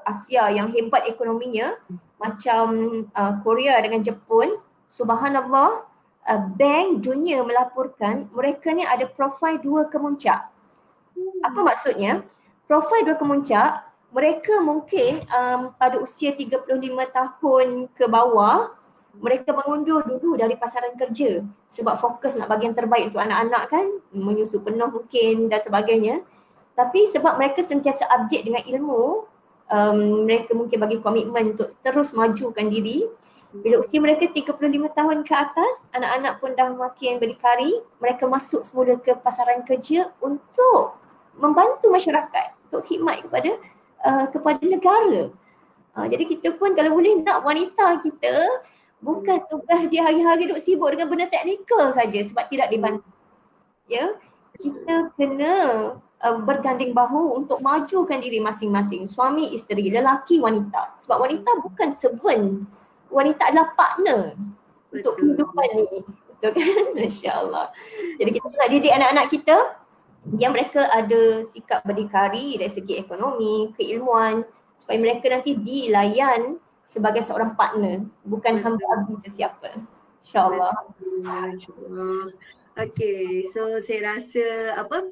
[0.08, 1.76] Asia yang hebat ekonominya
[2.16, 4.56] macam uh, Korea dengan Jepun,
[4.88, 5.88] subhanallah
[6.29, 10.53] uh, bank dunia melaporkan mereka ni ada profil dua kemuncak.
[11.43, 12.23] Apa maksudnya?
[12.69, 16.69] profil dua kemuncak, mereka mungkin um, pada usia 35
[17.12, 18.73] tahun ke bawah
[19.19, 23.85] mereka mengundur dulu dari pasaran kerja sebab fokus nak bagi yang terbaik untuk anak-anak kan
[24.14, 26.23] menyusu penuh mungkin dan sebagainya
[26.79, 29.27] tapi sebab mereka sentiasa update dengan ilmu
[29.69, 33.11] um, mereka mungkin bagi komitmen untuk terus majukan diri
[33.48, 34.61] bila usia mereka 35
[34.92, 41.00] tahun ke atas anak-anak pun dah makin berdikari mereka masuk semula ke pasaran kerja untuk
[41.40, 43.56] membantu masyarakat untuk khidmat kepada
[44.04, 45.32] uh, kepada negara
[45.96, 48.64] uh, jadi kita pun kalau boleh nak wanita kita
[48.98, 53.11] bukan tugas dia hari-hari duk sibuk dengan benda teknikal saja sebab tidak dibantu.
[53.88, 54.18] Ya,
[54.58, 55.54] kita kena
[55.96, 60.98] uh, berganding bahu untuk majukan diri masing-masing, suami, isteri, lelaki, wanita.
[61.00, 62.68] Sebab wanita bukan servant.
[63.09, 64.97] Wanita adalah partner Betul.
[64.97, 65.90] untuk kehidupan ni.
[66.05, 66.66] Betul kan?
[66.97, 67.66] Masya-Allah.
[68.21, 69.57] Jadi kita nak didik anak-anak kita
[70.37, 74.44] yang mereka ada sikap berdikari dari segi ekonomi, keilmuan
[74.79, 79.85] supaya mereka nanti dilayan sebagai seorang partner bukan hamba abdi sesiapa
[80.25, 80.73] insyaallah
[82.79, 85.11] Okay, so saya rasa apa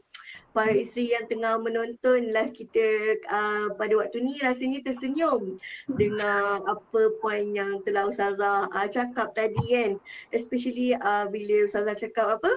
[0.56, 5.60] para isteri yang tengah menonton lah kita uh, pada waktu ni rasanya tersenyum
[6.00, 9.92] dengan apa poin yang telah Ustazah uh, cakap tadi kan.
[10.32, 12.52] Especially uh, bila Ustazah cakap apa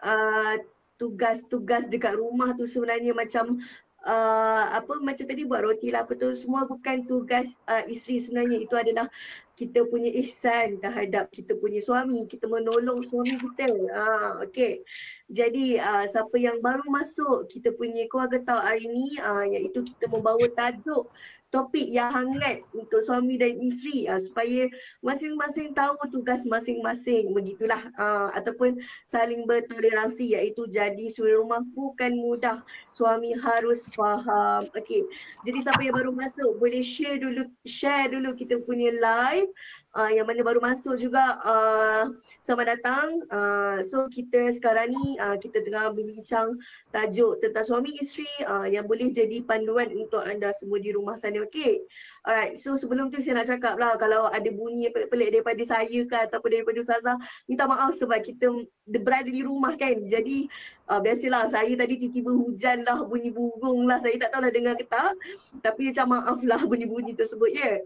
[0.00, 0.54] uh,
[0.96, 3.60] tugas-tugas dekat rumah tu sebenarnya macam
[4.06, 8.62] uh, apa macam tadi buat roti lah apa tu semua bukan tugas uh, isteri sebenarnya.
[8.62, 9.10] Itu adalah
[9.58, 13.66] kita punya ihsan terhadap kita punya suami kita menolong suami kita.
[13.68, 14.86] Uh, okey.
[15.26, 20.06] Jadi uh, siapa yang baru masuk kita punya keluarga tahu hari ni uh, iaitu kita
[20.06, 21.10] membawa tajuk
[21.56, 24.68] topik yang hangat untuk suami dan isteri uh, supaya
[25.00, 27.32] masing-masing tahu tugas masing-masing.
[27.32, 28.76] Begitulah uh, ataupun
[29.08, 32.60] saling bertoleransi iaitu jadi suri rumah bukan mudah.
[32.92, 34.68] Suami harus faham.
[34.76, 35.08] Okey
[35.46, 39.50] jadi siapa yang baru masuk boleh share dulu share dulu kita punya live
[39.96, 42.12] uh, yang mana baru masuk juga uh,
[42.44, 46.60] selamat datang uh, so kita sekarang ni uh, kita tengah berbincang
[46.92, 51.40] tajuk tentang suami isteri uh, yang boleh jadi panduan untuk anda semua di rumah sana
[51.48, 51.88] okey.
[52.26, 56.16] Alright, so sebelum tu saya nak cakap lah kalau ada bunyi pelik-pelik daripada saya ke
[56.26, 57.14] ataupun daripada Ustazah,
[57.46, 58.50] minta maaf sebab kita
[58.98, 59.94] berada di rumah kan.
[60.10, 60.50] Jadi
[60.90, 64.02] uh, biasalah saya tadi tiba-tiba hujan lah, bunyi burung lah.
[64.02, 65.14] Saya tak tahu lah dengar ke tak.
[65.62, 67.62] Tapi macam maaf lah bunyi-bunyi tersebut ya.
[67.62, 67.76] Yeah.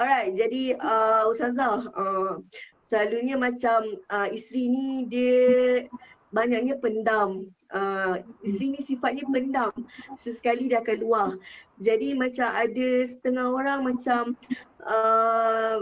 [0.00, 2.40] Alright, jadi uh, Ustazah, uh,
[2.80, 5.84] selalunya macam uh, isteri ni dia
[6.32, 9.72] banyaknya pendam uh, isteri ni sifatnya pendam.
[10.18, 11.30] Sesekali dia akan luar
[11.80, 14.36] jadi macam ada setengah orang macam
[14.84, 15.80] uh,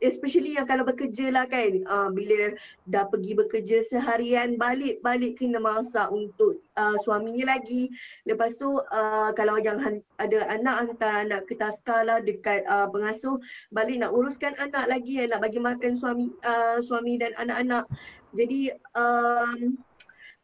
[0.00, 2.56] especially yang kalau bekerja lah kan uh, bila
[2.88, 7.92] dah pergi bekerja seharian balik balik kena masak untuk uh, suaminya lagi.
[8.24, 9.76] Lepas tu uh, kalau yang
[10.16, 13.36] ada anak hantar anak ke taska lah dekat uh, pengasuh
[13.72, 15.20] balik nak uruskan anak lagi.
[15.20, 17.84] Nak bagi makan suami uh, suami dan anak-anak.
[18.36, 19.76] Jadi um,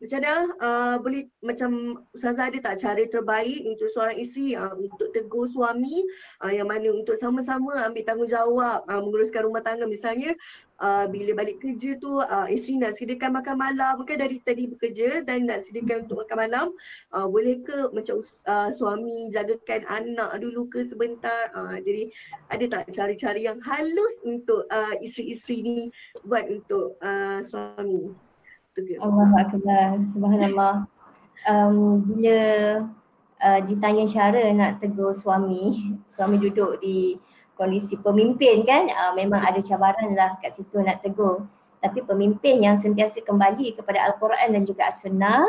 [0.03, 1.71] macam mana uh, boleh macam
[2.11, 6.03] Ustazah ada tak cara terbaik untuk seorang isteri uh, untuk tegur suami
[6.43, 9.87] uh, yang mana untuk sama-sama ambil tanggungjawab uh, menguruskan rumah tangga?
[9.87, 10.35] Misalnya
[10.83, 15.23] uh, bila balik kerja tu uh, isteri nak sediakan makan malam kan dari tadi bekerja
[15.23, 16.67] dan nak sediakan untuk makan malam
[17.15, 18.19] uh, boleh ke macam
[18.51, 21.55] uh, suami jagakan anak dulu ke sebentar?
[21.55, 22.11] Uh, jadi
[22.51, 25.81] ada tak cara-cara yang halus untuk uh, isteri-isteri ni
[26.27, 28.11] buat untuk uh, suami
[28.73, 30.89] Allah Akbar, subhanallah.
[31.45, 32.41] Um, bila
[33.45, 37.21] uh, ditanya cara nak tegur suami, suami duduk di
[37.53, 41.45] kondisi pemimpin kan, uh, memang ada cabaran lah kat situ nak tegur.
[41.85, 45.45] Tapi pemimpin yang sentiasa kembali kepada Al-Quran dan juga As-Sunnah,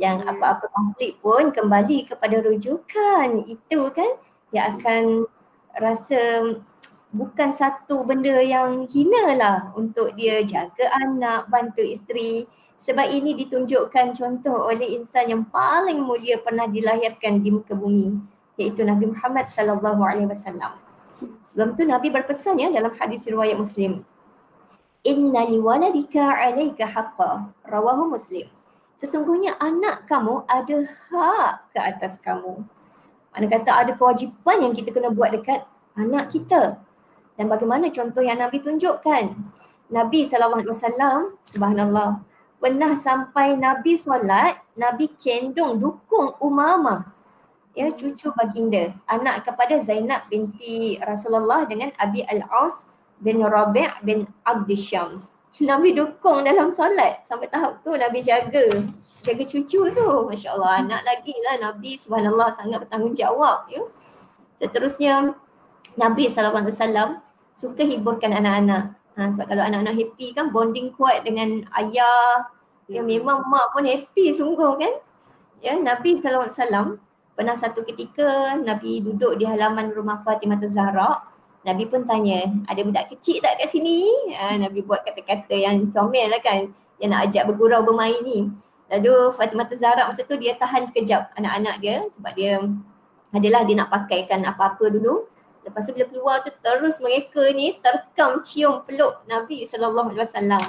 [0.00, 0.32] yang hmm.
[0.32, 4.10] apa-apa konflik pun kembali kepada rujukan itu kan
[4.56, 5.28] yang akan
[5.76, 6.56] rasa
[7.12, 12.48] bukan satu benda yang hina lah untuk dia jaga anak, bantu isteri,
[12.82, 18.18] sebab ini ditunjukkan contoh oleh insan yang paling mulia pernah dilahirkan di muka bumi
[18.58, 20.82] iaitu Nabi Muhammad sallallahu alaihi wasallam.
[21.46, 24.02] Sebelum tu Nabi berpesan ya dalam hadis riwayat Muslim.
[25.06, 27.54] Inna liwaladika 'alaika haqqa.
[27.70, 28.50] Rawahu Muslim.
[28.98, 30.76] Sesungguhnya anak kamu ada
[31.10, 32.66] hak ke atas kamu.
[33.30, 35.62] Mana kata ada kewajipan yang kita kena buat dekat
[35.94, 36.82] anak kita.
[37.38, 39.24] Dan bagaimana contoh yang Nabi tunjukkan?
[39.92, 42.31] Nabi sallallahu alaihi wasallam subhanallah
[42.62, 47.10] pernah sampai Nabi solat, Nabi kendong dukung Umamah.
[47.74, 52.86] Ya, cucu baginda, anak kepada Zainab binti Rasulullah dengan Abi Al-Aus
[53.18, 55.34] bin Rabi' bin Abdi Syams.
[55.60, 58.62] Nabi dukung dalam solat sampai tahap tu Nabi jaga
[59.26, 60.08] jaga cucu tu.
[60.30, 63.68] Masya Allah anak lagi lah Nabi subhanallah sangat bertanggungjawab.
[63.68, 63.82] Ya.
[64.56, 65.34] Seterusnya
[65.96, 67.20] Nabi SAW
[67.52, 72.48] suka hiburkan anak-anak Ha, sebab kalau anak-anak happy kan bonding kuat dengan ayah.
[72.88, 74.94] Ya memang mak pun happy sungguh kan.
[75.60, 76.86] Ya Nabi sallallahu alaihi wasallam
[77.36, 81.28] pernah satu ketika Nabi duduk di halaman rumah Fatimah Zahra.
[81.62, 84.02] Nabi pun tanya, ada budak kecil tak kat sini?
[84.34, 86.74] Ha, Nabi buat kata-kata yang comel lah kan.
[86.98, 88.50] Yang nak ajak bergurau bermain ni.
[88.90, 92.60] Lalu Fatimah Zahra masa tu dia tahan sekejap anak-anak dia sebab dia
[93.32, 95.30] adalah dia nak pakaikan apa-apa dulu.
[95.62, 100.62] Lepas tu bila keluar tu terus mereka ni terkam cium peluk Nabi sallallahu alaihi wasallam.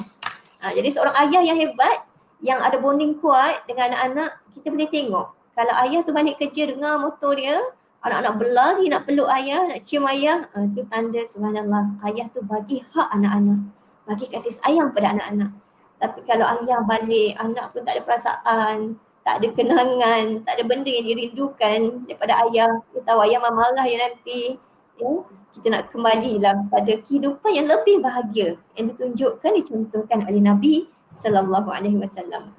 [0.61, 2.05] Ha, jadi seorang ayah yang hebat
[2.39, 5.27] yang ada bonding kuat dengan anak-anak kita boleh tengok.
[5.53, 7.57] Kalau ayah tu balik kerja dengar motor dia,
[8.05, 12.85] anak-anak berlari nak peluk ayah, nak cium ayah, ha, tu tanda subhanallah ayah tu bagi
[12.93, 13.59] hak anak-anak.
[14.05, 15.51] Bagi kasih sayang pada anak-anak.
[15.97, 20.91] Tapi kalau ayah balik, anak pun tak ada perasaan, tak ada kenangan, tak ada benda
[20.91, 22.71] yang dirindukan daripada ayah.
[22.91, 24.59] Dia tahu ayah marah ya nanti
[24.97, 25.11] ya,
[25.53, 30.73] kita nak kembalilah pada kehidupan yang lebih bahagia yang ditunjukkan dicontohkan oleh Nabi
[31.13, 32.53] sallallahu alaihi wasallam.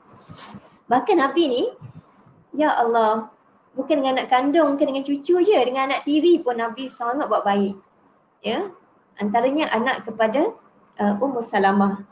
[0.86, 1.62] Bahkan Nabi ni
[2.54, 3.34] ya Allah
[3.74, 7.42] bukan dengan anak kandung bukan dengan cucu je dengan anak tiri pun Nabi sangat buat
[7.42, 7.74] baik.
[8.46, 8.70] Ya.
[9.18, 10.54] Antaranya anak kepada
[10.98, 12.02] uh, Ummu Salamah.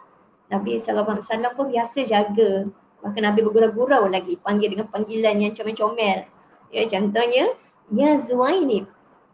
[0.50, 2.68] Nabi sallallahu alaihi wasallam pun biasa jaga.
[3.02, 6.28] Bahkan Nabi bergurau-gurau lagi panggil dengan panggilan yang comel-comel.
[6.74, 7.54] Ya contohnya
[7.90, 8.90] ya Zuainib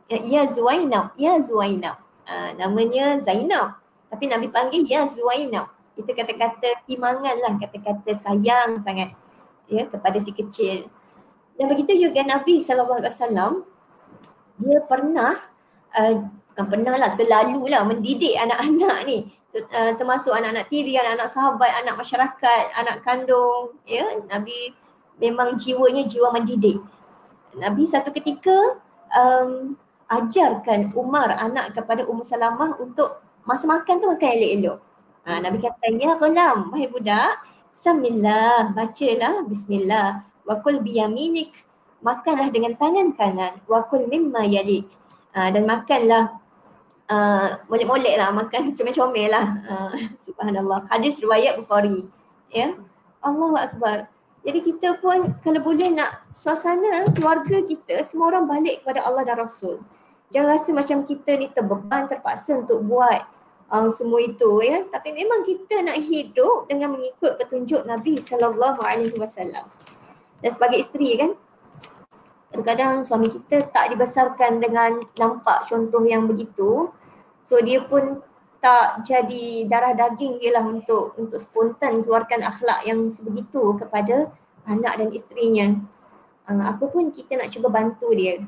[0.09, 2.01] ya Zuainab, ya Zuainab.
[2.29, 3.77] Uh, namanya Zainab.
[4.09, 5.69] Tapi Nabi panggil ya Zuainab.
[5.97, 9.13] Itu kata-kata timangan lah, kata-kata sayang sangat
[9.69, 10.89] ya kepada si kecil.
[11.59, 13.67] Dan begitu juga Nabi SAW,
[14.63, 15.37] dia pernah,
[15.93, 16.15] uh,
[16.55, 19.19] bukan pernah lah, selalu lah mendidik anak-anak ni.
[19.53, 23.75] Uh, termasuk anak-anak tiri, anak-anak sahabat, anak masyarakat, anak kandung.
[23.85, 24.73] Ya, Nabi
[25.19, 26.79] memang jiwanya jiwa mendidik.
[27.59, 28.79] Nabi satu ketika
[29.13, 29.75] um,
[30.09, 34.79] ajarkan Umar anak kepada Ummu Salamah untuk masa makan tu makan elok-elok.
[35.29, 41.53] Ha, Nabi kata, ya ghulam, wahai budak, samillah, bacalah bismillah, wakul biyaminik,
[42.01, 44.89] makanlah dengan tangan kanan, wakul mimma yalik.
[45.37, 46.41] Ha, dan makanlah
[47.13, 49.47] uh, molek-molek lah, makan comel-comel lah.
[49.69, 50.89] Uh, subhanallah.
[50.89, 52.09] Hadis riwayat Bukhari.
[52.49, 52.73] Ya.
[53.21, 54.09] Allahu Akbar.
[54.49, 59.45] Jadi kita pun kalau boleh nak suasana keluarga kita semua orang balik kepada Allah dan
[59.45, 59.83] Rasul
[60.33, 63.25] jangan rasa macam kita ni terbeban terpaksa untuk buat
[63.73, 64.85] um, semua itu ya.
[64.89, 69.65] Tapi memang kita nak hidup dengan mengikut petunjuk Nabi sallallahu alaihi wasallam.
[70.41, 71.31] Dan sebagai isteri kan?
[72.49, 76.89] Kadang-kadang suami kita tak dibesarkan dengan nampak contoh yang begitu.
[77.45, 78.25] So dia pun
[78.59, 84.33] tak jadi darah daging dia lah untuk untuk spontan keluarkan akhlak yang sebegitu kepada
[84.67, 85.79] anak dan isterinya.
[86.49, 88.41] Uh, apa pun kita nak cuba bantu dia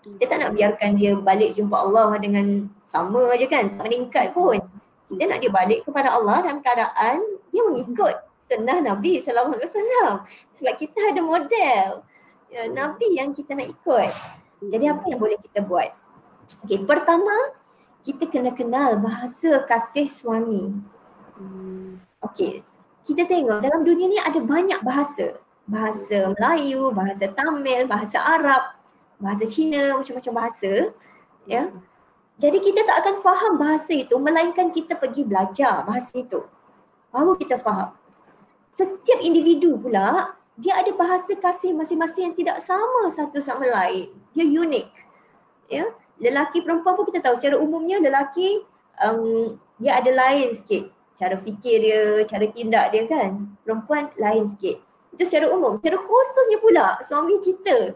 [0.00, 4.56] kita tak nak biarkan dia balik jumpa Allah dengan sama je kan, tak meningkat pun.
[5.10, 10.12] Kita nak dia balik kepada Allah dalam keadaan dia mengikut sunnah Nabi sallallahu alaihi wasallam.
[10.56, 11.86] Sebab kita ada model
[12.48, 14.10] ya, Nabi yang kita nak ikut.
[14.70, 15.92] Jadi apa yang boleh kita buat?
[16.66, 17.32] Okey, pertama
[18.00, 20.72] kita kena kenal bahasa kasih suami.
[22.24, 22.64] Okey,
[23.04, 25.36] kita tengok dalam dunia ni ada banyak bahasa.
[25.70, 28.74] Bahasa Melayu, bahasa Tamil, bahasa Arab,
[29.20, 30.90] bahasa Cina, macam-macam bahasa.
[31.44, 31.70] Ya.
[32.40, 36.40] Jadi kita tak akan faham bahasa itu melainkan kita pergi belajar bahasa itu.
[37.12, 37.92] Baru kita faham.
[38.72, 44.16] Setiap individu pula dia ada bahasa kasih masing-masing yang tidak sama satu sama lain.
[44.32, 44.88] Dia unik.
[45.68, 45.84] Ya.
[46.20, 48.64] Lelaki perempuan pun kita tahu secara umumnya lelaki
[49.04, 50.92] um, dia ada lain sikit.
[51.20, 53.52] Cara fikir dia, cara tindak dia kan.
[53.68, 54.80] Perempuan lain sikit.
[55.12, 55.76] Itu secara umum.
[55.80, 57.92] Secara khususnya pula suami kita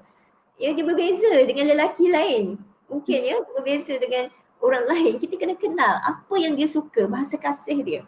[0.59, 2.59] ya dia berbeza dengan lelaki lain.
[2.87, 4.31] Mungkin ya berbeza dengan
[4.63, 5.15] orang lain.
[5.19, 8.03] Kita kena kenal apa yang dia suka, bahasa kasih dia.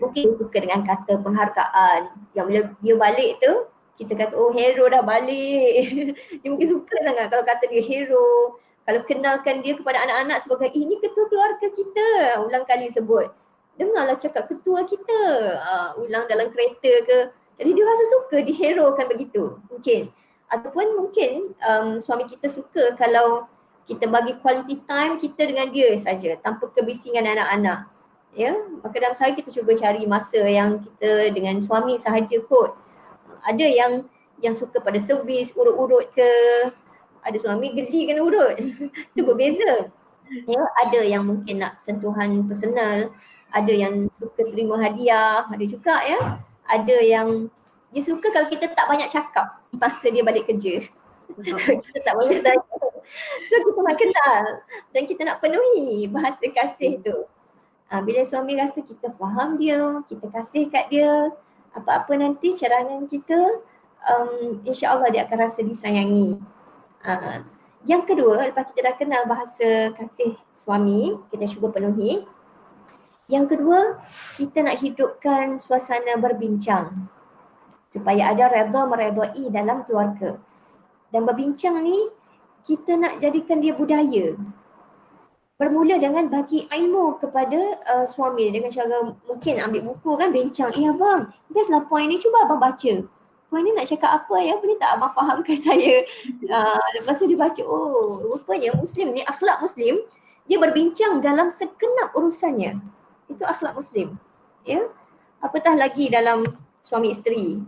[0.00, 2.00] Mungkin dia suka dengan kata penghargaan.
[2.34, 3.52] Yang bila dia balik tu,
[4.00, 5.86] kita kata oh hero dah balik.
[6.40, 8.58] dia mungkin suka sangat kalau kata dia hero.
[8.82, 12.42] Kalau kenalkan dia kepada anak-anak sebagai ini ketua keluarga kita.
[12.42, 13.30] Ulang kali sebut.
[13.78, 15.20] Dengarlah cakap ketua kita.
[15.62, 17.18] Uh, ulang dalam kereta ke.
[17.62, 19.54] Jadi dia rasa suka diherokan begitu.
[19.70, 20.10] Mungkin
[20.52, 23.48] ataupun mungkin um, suami kita suka kalau
[23.88, 27.88] kita bagi quality time kita dengan dia saja tanpa kebisingan anak-anak.
[28.32, 32.72] Ya, maka dalam sehari kita cuba cari masa yang kita dengan suami sahaja kot.
[33.44, 33.92] Ada yang
[34.40, 36.30] yang suka pada servis, urut-urut ke.
[37.22, 38.56] Ada suami geli kena urut.
[39.12, 39.92] Itu berbeza.
[40.48, 43.12] Ya, ada yang mungkin nak sentuhan personal,
[43.52, 46.40] ada yang suka terima hadiah, ada juga ya.
[46.64, 47.52] Ada yang
[47.92, 50.84] dia suka kalau kita tak banyak cakap masa dia balik kerja.
[51.84, 52.64] kita tak boleh tanya.
[53.48, 54.42] So kita nak kenal
[54.92, 57.16] dan kita nak penuhi bahasa kasih tu.
[57.92, 61.28] Uh, bila suami rasa kita faham dia, kita kasih kat dia,
[61.76, 63.60] apa-apa nanti cerahan kita,
[64.08, 66.40] um, insya Allah dia akan rasa disayangi.
[67.04, 67.44] Uh,
[67.84, 72.24] yang kedua, lepas kita dah kenal bahasa kasih suami, kita cuba penuhi.
[73.28, 74.00] Yang kedua,
[74.40, 77.12] kita nak hidupkan suasana berbincang
[77.92, 80.40] supaya ada redha meredai dalam keluarga.
[81.12, 82.08] Dan berbincang ni,
[82.64, 84.32] kita nak jadikan dia budaya.
[85.60, 90.90] Bermula dengan bagi ilmu kepada uh, suami dengan cara mungkin ambil buku kan bincang eh
[90.90, 93.06] abang bestlah point ni cuba abang baca.
[93.46, 94.58] Point ni nak cakap apa ya?
[94.58, 96.02] Boleh tak abang fahamkan saya?
[96.50, 100.02] Uh, lepas tu dia baca oh rupanya muslim ni akhlak muslim
[100.50, 102.82] dia berbincang dalam sekenap urusannya.
[103.30, 104.18] Itu akhlak muslim
[104.66, 104.82] ya?
[105.46, 106.42] Apatah lagi dalam
[106.82, 107.62] suami isteri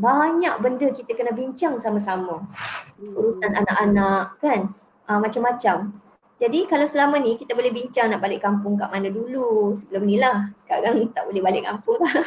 [0.00, 2.42] banyak benda kita kena bincang sama-sama.
[3.00, 4.72] Urusan anak-anak kan?
[5.04, 5.92] Uh, macam-macam.
[6.40, 10.16] Jadi kalau selama ni kita boleh bincang nak balik kampung kat mana dulu sebelum ni
[10.16, 10.48] lah.
[10.56, 12.16] Sekarang tak boleh balik kampung lah.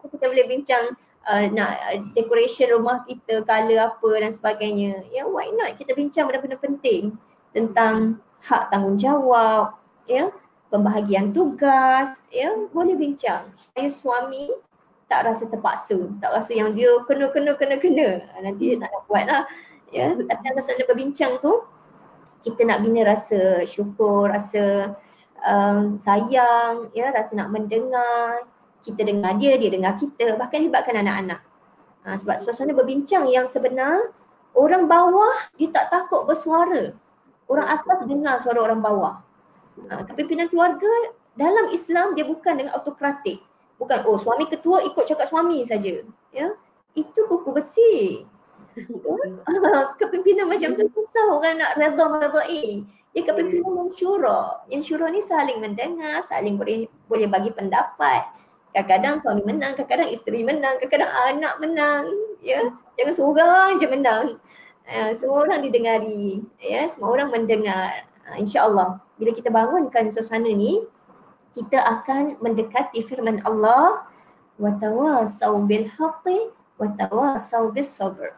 [0.00, 0.96] Tu kita boleh bincang
[1.28, 5.04] uh, nak uh, decoration rumah kita, color apa dan sebagainya.
[5.12, 5.76] Ya yeah, why not?
[5.76, 7.12] Kita bincang benda-benda penting
[7.52, 9.76] tentang hak tanggungjawab,
[10.08, 10.28] ya, yeah,
[10.72, 13.52] pembahagian tugas, ya, yeah, boleh bincang.
[13.52, 14.48] Supaya suami
[15.10, 18.30] tak rasa terpaksa, tak rasa yang dia kena kena kena kena.
[18.38, 19.42] Nanti dia nak buat lah.
[19.90, 21.66] Ya, tapi masa dia berbincang tu,
[22.46, 24.94] kita nak bina rasa syukur, rasa
[25.42, 28.46] um, sayang, ya, rasa nak mendengar,
[28.86, 31.42] kita dengar dia, dia dengar kita, bahkan libatkan anak-anak.
[32.06, 34.14] Ha, sebab suasana berbincang yang sebenar,
[34.54, 36.94] orang bawah dia tak takut bersuara.
[37.50, 39.20] Orang atas dengar suara orang bawah.
[39.90, 40.88] Ha, kepimpinan keluarga
[41.34, 43.42] dalam Islam dia bukan dengan autokratik.
[43.80, 46.04] Bukan, oh suami ketua ikut cakap suami saja.
[46.36, 46.52] Ya,
[46.92, 48.28] Itu buku besi.
[50.00, 52.84] kepimpinan macam tu susah orang nak redha meredai.
[53.10, 54.62] Dia kepimpinan yang syura.
[54.70, 58.22] Yang syura ni saling mendengar, saling boleh boleh bagi pendapat.
[58.70, 62.06] Kadang-kadang suami menang, kadang-kadang isteri menang, kadang-kadang anak menang.
[62.38, 64.26] Ya, jangan seorang je menang.
[64.86, 68.06] Uh, semua orang didengari, ya, semua orang mendengar.
[68.30, 70.86] Uh, InsyaAllah, bila kita bangunkan suasana ni,
[71.50, 74.06] kita akan mendekati firman Allah
[74.60, 78.34] wa tawasau bil haqqi wa tawasau bis sabr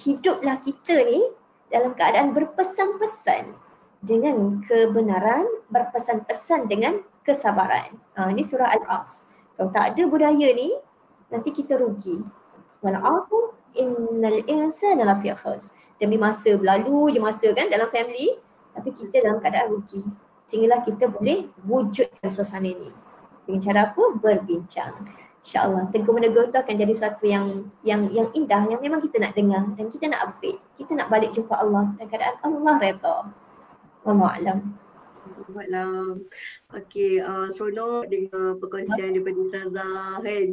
[0.00, 1.20] hiduplah kita ni
[1.68, 3.56] dalam keadaan berpesan-pesan
[4.02, 7.96] dengan kebenaran, berpesan-pesan dengan kesabaran.
[8.18, 9.24] Ha, ini surah Al-As.
[9.56, 10.74] Kalau tak ada budaya ni,
[11.30, 12.20] nanti kita rugi.
[12.82, 15.70] Wal-asr innal insana lafi khus.
[16.02, 18.42] Demi masa berlalu je masa kan dalam family,
[18.74, 20.02] tapi kita dalam keadaan rugi.
[20.52, 22.92] Sehinggalah kita boleh wujudkan suasana ni.
[23.48, 24.04] Dengan cara apa?
[24.20, 25.08] Berbincang.
[25.40, 25.88] Insyaallah.
[25.88, 29.64] Tegur menegur tu akan jadi sesuatu yang yang yang indah yang memang kita nak dengar
[29.74, 31.96] dan kita nak upgrade kita nak balik jumpa Allah.
[31.96, 33.16] Dan keadaan Allah redha
[34.04, 34.58] wallahu alam
[35.50, 36.20] Buatlah.
[36.72, 40.46] Okey, uh, seronok dengan perkongsian daripada Ustazah kan.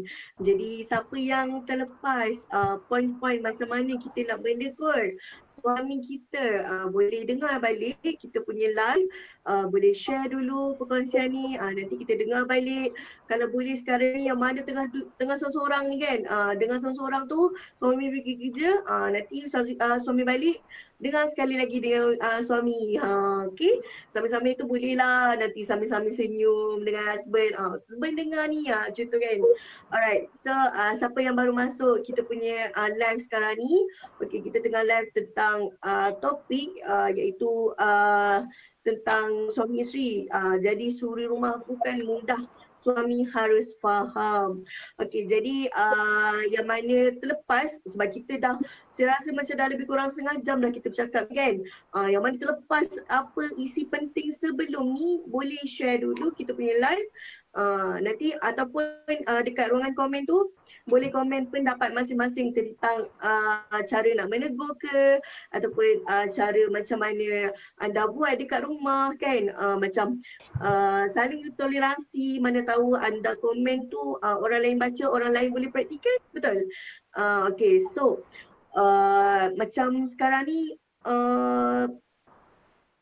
[0.43, 5.15] Jadi siapa yang terlepas uh, poin-poin macam mana kita nak bernegur
[5.47, 9.07] suami kita uh, boleh dengar balik kita punya live.
[9.47, 11.55] Uh, boleh share dulu perkongsian ni.
[11.55, 12.91] Uh, nanti kita dengar balik.
[13.31, 16.19] Kalau boleh sekarang ni yang mana tengah tengah seorang ni kan.
[16.27, 18.69] Uh, dengan seorang tu suami pergi kerja.
[18.83, 20.59] Uh, nanti uh, suami balik
[20.99, 22.99] dengar sekali lagi dengan uh, suami.
[22.99, 23.09] Ha,
[23.47, 23.79] okay.
[24.11, 27.55] Sambil-sambil tu bolehlah nanti sambil-sambil senyum dengan husband.
[27.55, 29.39] Uh, husband dengar ni ya, macam tu kan.
[29.95, 30.23] Alright.
[30.35, 33.87] So uh, siapa yang baru masuk kita punya uh, live sekarang ni.
[34.19, 38.43] Okay kita tengah live tentang uh, topik uh, iaitu uh,
[38.83, 40.27] tentang suami isteri.
[40.35, 42.43] Uh, jadi suri rumah bukan mudah
[42.79, 44.63] suami harus faham.
[45.03, 48.55] Okey, jadi uh, yang mana terlepas sebab kita dah
[48.95, 51.59] saya rasa macam dah lebih kurang setengah jam dah kita bercakap kan.
[51.91, 57.09] Uh, yang mana terlepas apa isi penting sebelum ni boleh share dulu kita punya live.
[57.57, 58.85] Uh, nanti ataupun
[59.27, 60.53] uh, dekat ruangan komen tu
[60.87, 65.19] boleh komen pendapat masing-masing tentang uh, cara nak menegur ke
[65.51, 67.51] ataupun uh, cara macam mana
[67.83, 69.51] anda buat dekat rumah kan.
[69.57, 70.21] Uh, macam
[70.63, 75.69] uh, saling toleransi mana tahu anda komen tu uh, orang lain baca orang lain boleh
[75.73, 76.63] praktikkan betul?
[77.17, 78.21] Uh, okay so
[78.77, 80.77] uh, macam sekarang ni
[81.07, 81.89] uh,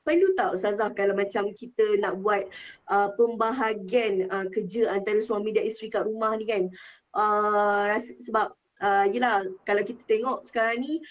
[0.08, 2.48] perlu tak Ustazah kalau macam kita nak buat
[2.88, 6.72] uh, pembahagian uh, kerja antara suami dan isteri kat rumah ni kan
[7.18, 8.54] uh, rasa, sebab
[8.86, 11.02] uh, yelah kalau kita tengok sekarang ni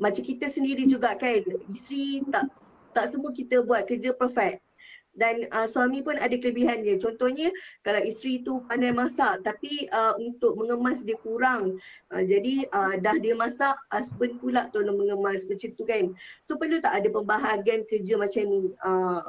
[0.00, 2.48] macam kita sendiri juga kan isteri tak
[2.96, 4.64] tak semua kita buat kerja perfect
[5.12, 6.96] dan uh, suami pun ada kelebihan dia.
[6.96, 7.52] Contohnya
[7.84, 11.76] kalau isteri tu pandai masak tapi uh, untuk mengemas dia kurang.
[12.08, 16.04] Uh, jadi uh, dah dia masak, husband pula tolong mengemas macam tu kan.
[16.40, 18.72] So perlu tak ada pembahagian kerja macam ni?
[18.80, 19.20] Uh,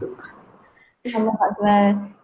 [0.00, 0.16] so.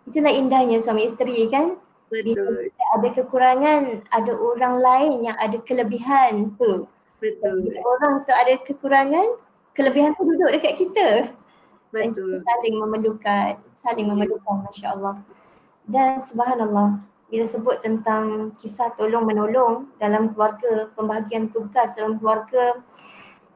[0.09, 1.77] Itulah indahnya suami isteri kan.
[2.15, 2.71] Betul.
[2.71, 3.83] Bila ada kekurangan,
[4.15, 6.87] ada orang lain yang ada kelebihan tu.
[7.19, 7.67] Betul.
[7.67, 9.27] Bila orang tu ada kekurangan,
[9.75, 11.09] kelebihan tu duduk dekat kita.
[11.91, 12.39] Dan Betul.
[12.39, 15.19] kita saling memerlukan, saling memerlukan Masya Allah.
[15.91, 17.03] Dan subhanallah,
[17.35, 22.79] bila sebut tentang kisah tolong menolong dalam keluarga, pembahagian tugas dalam keluarga,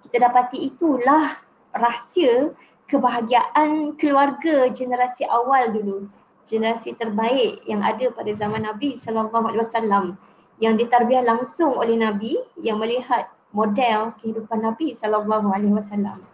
[0.02, 1.38] kita dapati itulah
[1.70, 2.50] rahsia
[2.88, 6.08] kebahagiaan keluarga generasi awal dulu.
[6.48, 10.16] Generasi terbaik yang ada pada zaman Nabi sallallahu alaihi wasallam
[10.58, 16.24] yang ditarbiah langsung oleh Nabi yang melihat model kehidupan Nabi sallallahu alaihi wasallam.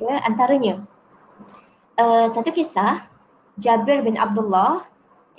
[0.00, 0.84] Ya, antaranya
[1.96, 3.08] uh, satu kisah
[3.56, 4.84] Jabir bin Abdullah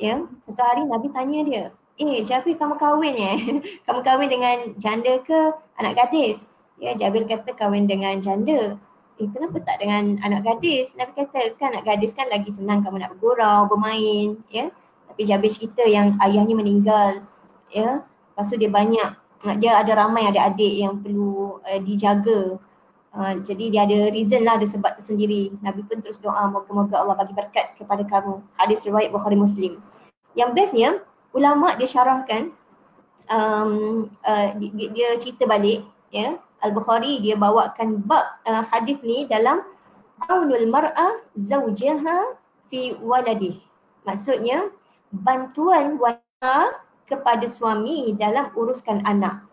[0.01, 1.65] ya, satu hari Nabi tanya dia,
[2.01, 3.33] "Eh, Jabir kamu kahwin ya?
[3.85, 8.77] kamu kahwin dengan janda ke anak gadis?" Ya, Jabir kata kahwin dengan janda.
[9.17, 10.93] Eh, kenapa tak dengan anak gadis?
[10.93, 14.69] Nabi kata, kan anak gadis kan lagi senang kamu nak bergurau, bermain, ya.
[15.09, 17.25] Tapi Jabir cerita yang ayahnya meninggal,
[17.73, 18.05] ya.
[18.05, 19.09] Lepas tu dia banyak,
[19.57, 22.61] dia ada ramai adik-adik yang perlu uh, dijaga.
[23.09, 25.49] Uh, jadi dia ada reason lah, ada sebab tersendiri.
[25.65, 28.37] Nabi pun terus doa, moga-moga Allah bagi berkat kepada kamu.
[28.53, 29.81] Hadis riwayat Bukhari Muslim.
[30.37, 30.89] Yang bestnya,
[31.33, 32.53] ulama dia syarahkan,
[33.33, 39.61] um, uh, dia, dia cerita balik, ya, Al-Bukhari dia bawakan bab uh, hadis ni dalam
[40.25, 42.33] aunul mar'ah zawjaha
[42.65, 43.61] fi waladih.
[44.09, 44.73] Maksudnya
[45.13, 49.45] bantuan wanita kepada suami dalam uruskan anak.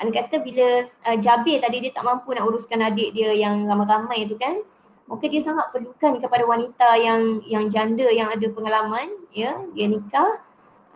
[0.00, 4.24] Anda kata bila uh, Jabir tadi dia tak mampu nak uruskan adik dia yang ramai-ramai
[4.24, 4.64] tu kan,
[5.04, 10.40] maka dia sangat perlukan kepada wanita yang yang janda yang ada pengalaman ya, dia nikah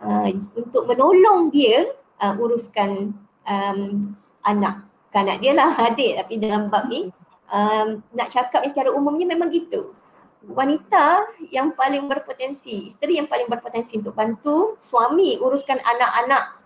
[0.01, 0.27] uh,
[0.57, 3.13] untuk menolong dia uh, uruskan
[3.45, 4.09] um,
[4.43, 7.09] anak bukan anak dia lah adik tapi dalam bab ni.
[7.49, 9.97] Um, nak cakap ni secara umumnya memang gitu.
[10.45, 16.61] Wanita yang paling berpotensi isteri yang paling berpotensi untuk bantu suami uruskan anak-anak.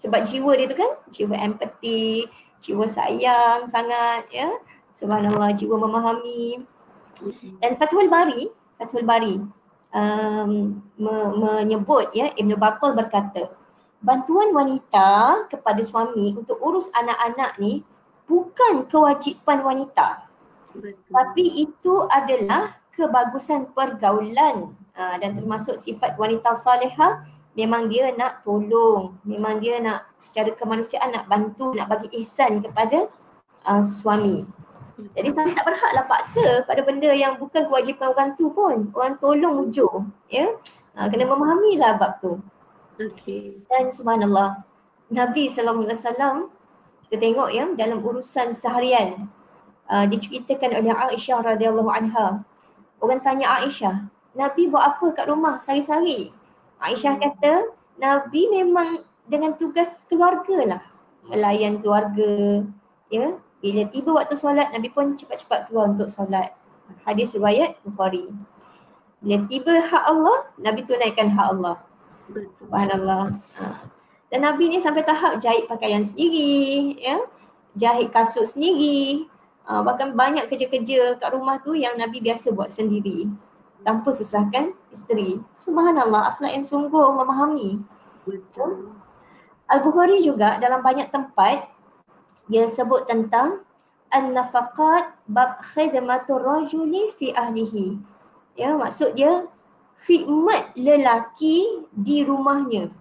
[0.00, 2.26] Sebab jiwa dia tu kan jiwa empati
[2.64, 4.48] jiwa sayang sangat ya.
[4.90, 6.64] Subhanallah jiwa memahami.
[7.60, 8.48] Dan Fathul Bari
[8.80, 9.40] Fathul Bari
[9.92, 13.52] um, me- menyebut ya Ibn Battal berkata
[14.04, 17.80] bantuan wanita kepada suami untuk urus anak-anak ni
[18.26, 20.26] bukan kewajipan wanita.
[20.76, 20.98] Betul.
[21.08, 27.24] Tapi itu adalah kebagusan pergaulan uh, dan termasuk sifat wanita salihah
[27.56, 33.08] memang dia nak tolong, memang dia nak secara kemanusiaan nak bantu, nak bagi ihsan kepada
[33.64, 34.44] uh, suami.
[34.96, 38.88] Jadi suami tak berhaklah paksa pada benda yang bukan kewajipan orang tu pun.
[38.96, 40.08] Orang tolong wujud.
[40.32, 40.56] Ya?
[40.96, 42.40] Uh, kena memahamilah bab tu.
[43.68, 44.64] Dan subhanallah,
[45.12, 46.48] Nabi SAW,
[47.06, 49.28] kita tengok ya dalam urusan seharian,
[49.86, 52.42] uh, diceritakan oleh Aisyah radhiyallahu anha.
[52.98, 56.32] Orang tanya Aisyah, Nabi buat apa kat rumah sehari-hari?
[56.80, 60.82] Aisyah kata, Nabi memang dengan tugas keluarga lah.
[61.26, 62.64] Melayan keluarga,
[63.12, 63.36] ya.
[63.60, 66.52] Bila tiba waktu solat, Nabi pun cepat-cepat keluar untuk solat.
[67.02, 68.30] Hadis riwayat Bukhari.
[69.24, 71.85] Bila tiba hak Allah, Nabi tunaikan hak Allah.
[72.34, 73.38] Subhanallah.
[73.60, 73.64] Ha.
[74.32, 77.22] Dan Nabi ni sampai tahap jahit pakaian sendiri, ya.
[77.78, 79.30] Jahit kasut sendiri.
[79.66, 83.30] Ha, bahkan banyak kerja-kerja kat rumah tu yang Nabi biasa buat sendiri.
[83.86, 85.38] Tanpa susahkan isteri.
[85.54, 87.82] Subhanallah, akhlak yang sungguh memahami.
[88.26, 88.94] Betul.
[89.70, 91.70] Al-Bukhari juga dalam banyak tempat
[92.46, 93.66] dia sebut tentang
[94.14, 97.98] an-nafaqat bab khidmatur rajuli fi ahlihi.
[98.54, 99.50] Ya, maksud dia
[100.04, 102.92] khidmat lelaki di rumahnya.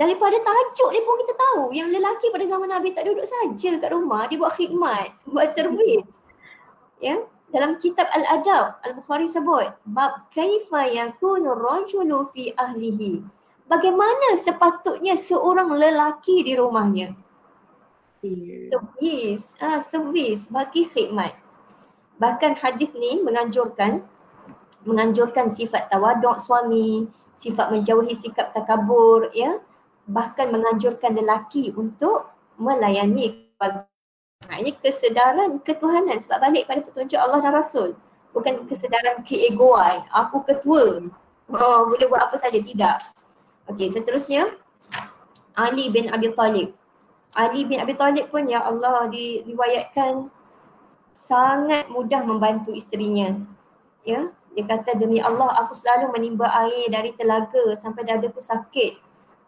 [0.00, 3.90] Daripada tajuk ni pun kita tahu yang lelaki pada zaman Nabi tak duduk saja kat
[3.92, 6.24] rumah, dia buat khidmat, buat servis.
[7.04, 7.20] Ya,
[7.52, 13.20] dalam kitab Al-Adab, Al-Bukhari sebut bab kaifa yakunu rajulu fi ahlihi.
[13.68, 17.12] Bagaimana sepatutnya seorang lelaki di rumahnya?
[18.24, 18.72] Ya.
[18.72, 21.36] Servis, ah servis bagi khidmat.
[22.20, 24.04] Bahkan hadis ni menganjurkan
[24.84, 29.60] menganjurkan sifat tawaduk suami, sifat menjauhi sikap takabur ya.
[30.10, 33.86] Bahkan menganjurkan lelaki untuk melayani keluarga.
[34.48, 37.92] Ini kesedaran ketuhanan sebab balik pada petunjuk Allah dan Rasul.
[38.32, 41.04] Bukan kesedaran keegoan, aku ketua.
[41.50, 43.04] Oh, boleh buat apa saja, tidak.
[43.68, 44.48] Okey, seterusnya
[45.58, 46.72] Ali bin Abi Talib.
[47.36, 50.32] Ali bin Abi Talib pun ya Allah diriwayatkan
[51.12, 53.36] sangat mudah membantu isterinya.
[54.02, 58.98] Ya, dia kata demi Allah aku selalu menimba air dari telaga sampai dadaku sakit.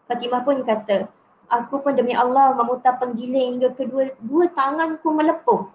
[0.07, 1.11] Fatimah pun kata,
[1.51, 5.67] aku pun demi Allah memutar penggiling hingga kedua dua tanganku melepuh.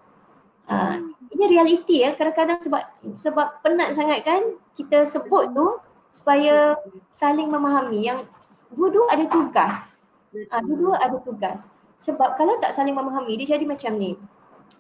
[0.69, 1.01] Uh,
[1.33, 2.83] ini realiti ya kadang-kadang sebab
[3.17, 5.81] sebab penat sangat kan kita sebut tu
[6.13, 6.77] supaya
[7.09, 8.29] saling memahami yang
[8.73, 10.05] dua-dua ada tugas.
[10.33, 11.73] Uh, dua-dua ada tugas.
[12.01, 14.17] Sebab kalau tak saling memahami dia jadi macam ni.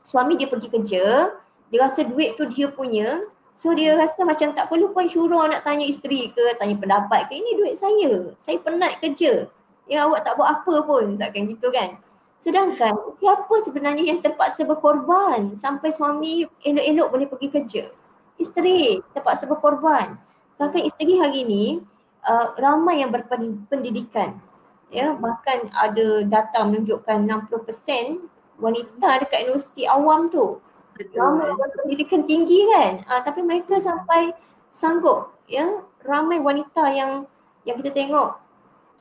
[0.05, 1.32] Suami dia pergi kerja,
[1.68, 3.24] dia rasa duit tu dia punya,
[3.59, 7.34] so dia rasa macam tak perlu pun syurau nak tanya isteri ke, tanya pendapat ke,
[7.34, 8.30] ini duit saya.
[8.38, 9.50] Saya penat kerja.
[9.90, 11.98] Ya awak tak buat apa pun, misalkan gitu kan.
[12.38, 17.84] Sedangkan siapa sebenarnya yang terpaksa berkorban sampai suami elok-elok boleh pergi kerja?
[18.38, 20.14] Isteri terpaksa berkorban.
[20.54, 21.82] Sedangkan isteri hari ini
[22.30, 24.38] uh, ramai yang berpendidikan.
[24.94, 28.22] Ya, bahkan ada data menunjukkan 60%
[28.62, 30.62] wanita dekat universiti awam tu
[31.14, 33.07] ramai berpendidikan tinggi kan.
[33.07, 34.34] Uh, tapi mereka sampai
[34.68, 37.24] sanggup ya ramai wanita yang
[37.64, 38.49] yang kita tengok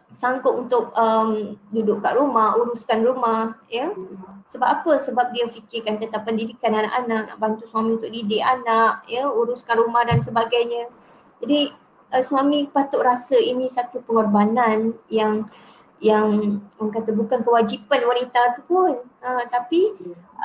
[0.08, 3.91] sanggup untuk um, duduk kat rumah, uruskan rumah, ya.
[4.48, 4.95] Sebab apa?
[4.95, 10.08] Sebab dia fikirkan tentang pendidikan anak-anak, nak bantu suami untuk didik anak, ya, uruskan rumah
[10.08, 10.88] dan sebagainya.
[11.43, 11.76] Jadi
[12.16, 15.52] uh, suami patut rasa ini satu pengorbanan yang
[16.00, 19.91] yang orang kata bukan kewajipan wanita tu pun, uh, tapi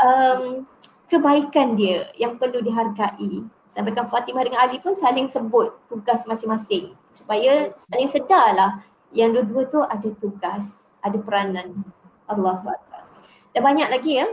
[0.01, 0.67] um,
[1.13, 3.45] kebaikan dia yang perlu dihargai.
[3.69, 9.81] Sampaikan Fatimah dengan Ali pun saling sebut tugas masing-masing supaya saling sedarlah yang dua-dua tu
[9.85, 11.85] ada tugas, ada peranan.
[12.29, 13.05] Allah Akbar.
[13.53, 14.27] Dan banyak lagi ya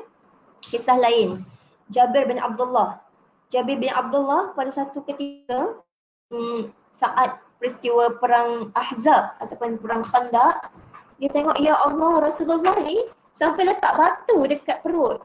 [0.63, 1.43] kisah lain.
[1.91, 3.03] Jabir bin Abdullah.
[3.51, 5.83] Jabir bin Abdullah pada satu ketika
[6.31, 10.71] hmm, saat peristiwa perang Ahzab ataupun perang Khandaq
[11.19, 13.03] dia tengok ya Allah Rasulullah ni
[13.35, 15.19] sampai letak batu dekat perut.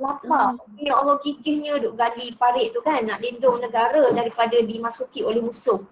[0.00, 0.56] Lapar.
[0.56, 0.80] Hmm.
[0.80, 5.84] Ya Allah gigihnya duk gali parit tu kan nak lindung negara daripada dimasuki oleh musuh.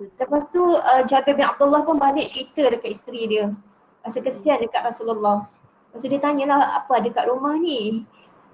[0.00, 3.52] Lepas tu uh, Jabir bin Abdullah pun balik cerita dekat isteri dia.
[4.00, 5.44] Rasa kesian dekat Rasulullah.
[5.92, 8.02] Lepas tu dia tanyalah apa ada kat rumah ni.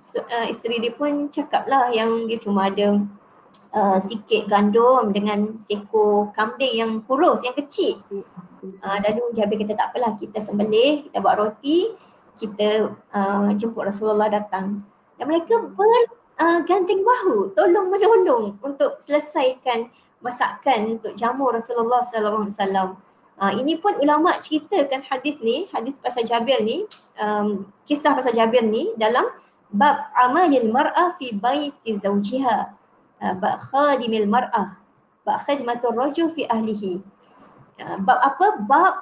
[0.02, 3.00] So, uh, isteri dia pun cakap lah yang dia cuma ada
[3.72, 8.02] uh, sikit gandum dengan seekor kambing yang kurus, yang kecil.
[8.60, 11.94] Uh, lalu Jabir kata tak apalah kita sembelih, kita buat roti,
[12.36, 14.84] kita uh, jemput Rasulullah datang.
[15.16, 19.88] Dan mereka berganting uh, bahu, tolong menolong untuk selesaikan
[20.20, 23.00] masakan untuk jamu Rasulullah wasallam.
[23.36, 26.88] Uh, ini pun ulama ceritakan hadis ni, hadis pasal Jabir ni,
[27.20, 29.28] um, kisah pasal Jabir ni dalam
[29.76, 32.72] bab amalil mar'ah fi baiti zawjiha.
[33.20, 34.80] Uh, bab khadimil mar'ah.
[35.28, 37.04] Bab khidmatur rajul fi ahlihi.
[37.76, 38.46] Uh, bab apa?
[38.64, 38.94] Bab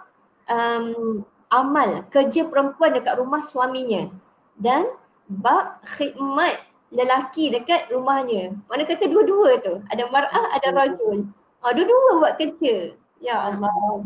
[0.51, 1.23] um,
[1.63, 4.11] amal kerja perempuan dekat rumah suaminya.
[4.59, 4.91] Dan
[5.31, 6.59] bab khidmat
[6.95, 8.55] lelaki dekat rumahnya.
[8.71, 9.83] Mana kata dua-dua tu.
[9.91, 11.27] Ada mar'ah, ada rajul.
[11.63, 12.95] Ha, dua-dua buat kerja.
[13.23, 14.05] Ya Allah.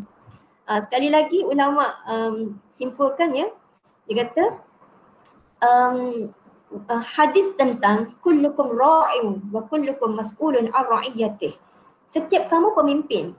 [0.68, 3.49] Ha, sekali lagi ulama um, simpulkan ya.
[4.09, 4.44] Dia kata
[5.64, 6.32] um,
[6.88, 11.57] uh, hadis tentang kullukum ra'im wa kullukum mas'ulun an ra'iyatih.
[12.09, 13.36] Setiap kamu pemimpin.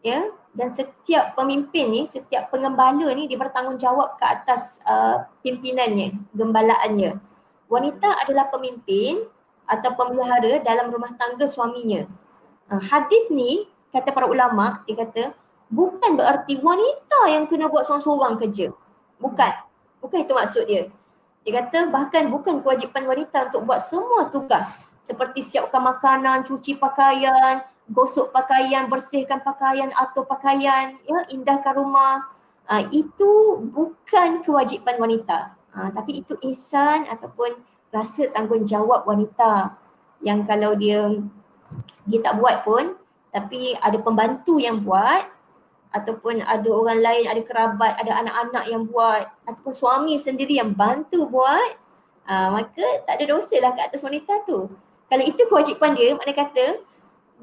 [0.00, 7.20] Ya, dan setiap pemimpin ni, setiap pengembala ni dia bertanggungjawab ke atas uh, pimpinannya, gembalaannya
[7.66, 9.26] wanita adalah pemimpin
[9.66, 12.06] atau pemelihara dalam rumah tangga suaminya.
[12.70, 15.34] Uh, hadis ni kata para ulama dia kata
[15.70, 18.70] bukan bererti wanita yang kena buat seorang-seorang kerja.
[19.18, 19.52] Bukan.
[20.02, 20.86] Bukan itu maksud dia.
[21.42, 27.62] Dia kata bahkan bukan kewajipan wanita untuk buat semua tugas seperti siapkan makanan, cuci pakaian,
[27.90, 32.26] gosok pakaian, bersihkan pakaian atau pakaian, ya, indahkan rumah.
[32.66, 35.54] Uh, itu bukan kewajipan wanita.
[35.76, 37.52] Ha, tapi itu ihsan ataupun
[37.92, 39.76] rasa tanggungjawab wanita
[40.24, 41.20] yang kalau dia
[42.08, 42.96] dia tak buat pun
[43.28, 45.28] tapi ada pembantu yang buat
[45.92, 51.28] ataupun ada orang lain, ada kerabat, ada anak-anak yang buat ataupun suami sendiri yang bantu
[51.28, 51.76] buat
[52.24, 54.72] ha, maka tak ada dosa lah ke atas wanita tu.
[55.06, 56.80] Kalau itu kewajipan dia, makna kata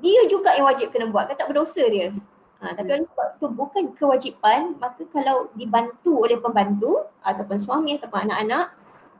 [0.01, 2.15] dia juga yang wajib kena buat, kata berdosa dia.
[2.63, 8.31] Ha, tapi oleh sebab itu bukan kewajipan, maka kalau dibantu oleh pembantu ataupun suami ataupun
[8.31, 8.71] anak-anak,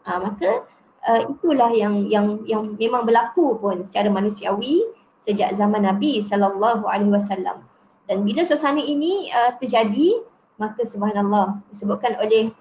[0.08, 0.64] ha, maka
[1.04, 4.88] uh, itulah yang yang yang memang berlaku pun secara manusiawi
[5.20, 7.68] sejak zaman Nabi sallallahu alaihi wasallam.
[8.08, 10.24] Dan bila suasana ini uh, terjadi,
[10.56, 12.52] maka subhanallah disebutkan oleh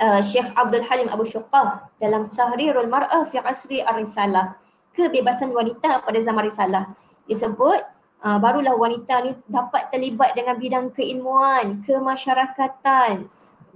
[0.00, 4.56] uh, Syekh Abdul Halim Abu Syuqah dalam Tahrirul Mar'ah fi Asri Ar-Risalah,
[4.96, 6.92] kebebasan wanita pada zaman risalah.
[7.26, 7.80] Disebut
[8.22, 13.26] uh, barulah wanita ni dapat terlibat dengan bidang keilmuan, kemasyarakatan,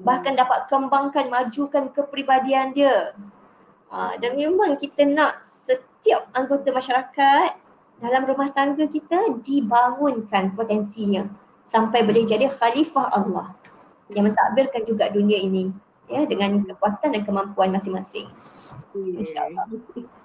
[0.03, 3.15] bahkan dapat kembangkan, majukan kepribadian dia.
[3.91, 7.59] Uh, dan memang kita nak setiap anggota masyarakat
[8.01, 11.27] dalam rumah tangga kita dibangunkan potensinya
[11.67, 13.53] sampai boleh jadi khalifah Allah
[14.11, 15.71] yang mentadbirkan juga dunia ini.
[16.11, 18.27] Ya dengan kekuatan dan kemampuan masing-masing.
[18.95, 19.67] InsyaAllah.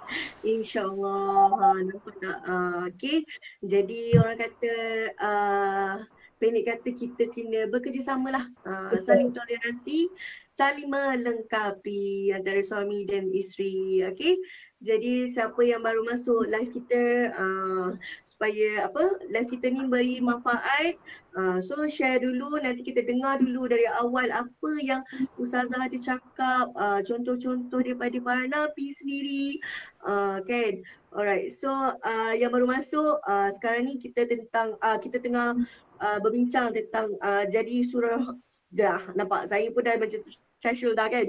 [0.54, 1.50] InsyaAllah.
[1.54, 2.38] Ha, nampak tak?
[2.46, 3.22] Uh, okay.
[3.62, 4.74] Jadi orang kata
[5.22, 5.96] uh,
[6.42, 8.46] pendek kata kita kena bekerjasama lah.
[8.66, 10.10] Uh, saling toleransi,
[10.50, 14.02] saling melengkapi antara suami dan isteri.
[14.10, 14.42] Okay.
[14.86, 17.90] Jadi siapa yang baru masuk live kita uh,
[18.36, 21.00] supaya apa live kita ni beri manfaat.
[21.40, 22.60] Uh, so share dulu.
[22.60, 25.00] Nanti kita dengar dulu dari awal apa yang
[25.40, 26.68] ustazah ada cakap.
[26.76, 29.56] Uh, contoh-contoh daripada para nabi sendiri.
[30.04, 30.84] Uh, kan?
[31.16, 31.48] Alright.
[31.56, 35.56] So uh, yang baru masuk uh, sekarang ni kita tentang uh, kita tengah
[36.04, 38.36] uh, berbincang tentang uh, jadi surah
[38.76, 39.48] dah nampak.
[39.48, 40.20] Saya pun dah macam
[40.64, 41.28] casual dah kan.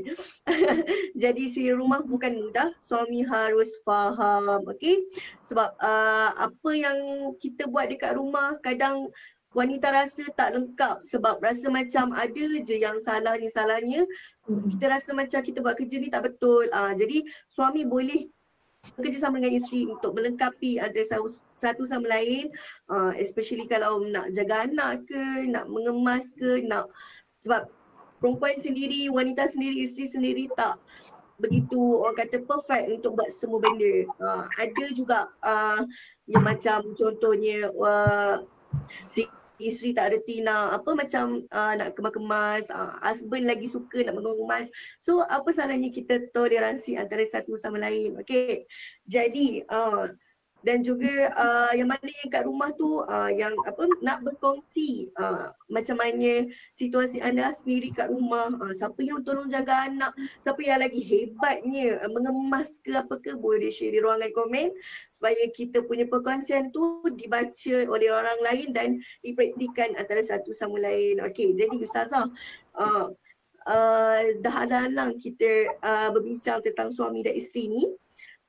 [1.22, 5.02] Jadi si rumah bukan mudah, suami harus faham, okay?
[5.44, 6.98] Sebab uh, apa yang
[7.40, 9.10] kita buat dekat rumah kadang
[9.56, 14.04] wanita rasa tak lengkap sebab rasa macam ada je yang salah ni salahnya.
[14.44, 16.68] Kita rasa macam kita buat kerja ni tak betul.
[16.68, 18.28] Uh, jadi suami boleh
[18.94, 21.00] bekerjasama dengan isteri untuk melengkapi ada
[21.58, 22.54] satu sama lain
[22.86, 26.86] uh, especially kalau nak jaga anak ke, nak mengemas ke, nak
[27.34, 27.66] sebab
[28.18, 30.80] perempuan sendiri, wanita sendiri, isteri sendiri tak
[31.36, 34.08] begitu orang kata perfect untuk buat semua benda.
[34.16, 35.84] Uh, ada juga uh,
[36.24, 38.40] yang macam contohnya uh,
[39.08, 44.16] si isteri tak reti nak apa macam uh, nak kemas-kemas, uh, husband lagi suka nak
[44.16, 44.68] mengemas.
[45.00, 48.20] So apa salahnya kita toleransi antara satu sama lain.
[48.20, 48.68] Okay.
[49.08, 50.12] Jadi uh,
[50.64, 55.52] dan juga uh, yang mana yang kat rumah tu uh, yang apa nak berkongsi uh,
[55.68, 60.80] macam mana situasi anda sendiri kat rumah uh, siapa yang tolong jaga anak siapa yang
[60.80, 64.72] lagi hebatnya uh, mengemas ke apa ke boleh share di ruangan komen
[65.12, 68.88] supaya kita punya perkongsian tu dibaca oleh orang lain dan
[69.22, 71.20] dipraktikan antara satu sama lain.
[71.22, 72.26] Okey jadi ustazah
[72.74, 73.12] uh,
[73.66, 77.84] uh, dah halang kita uh, berbincang tentang suami dan isteri ni.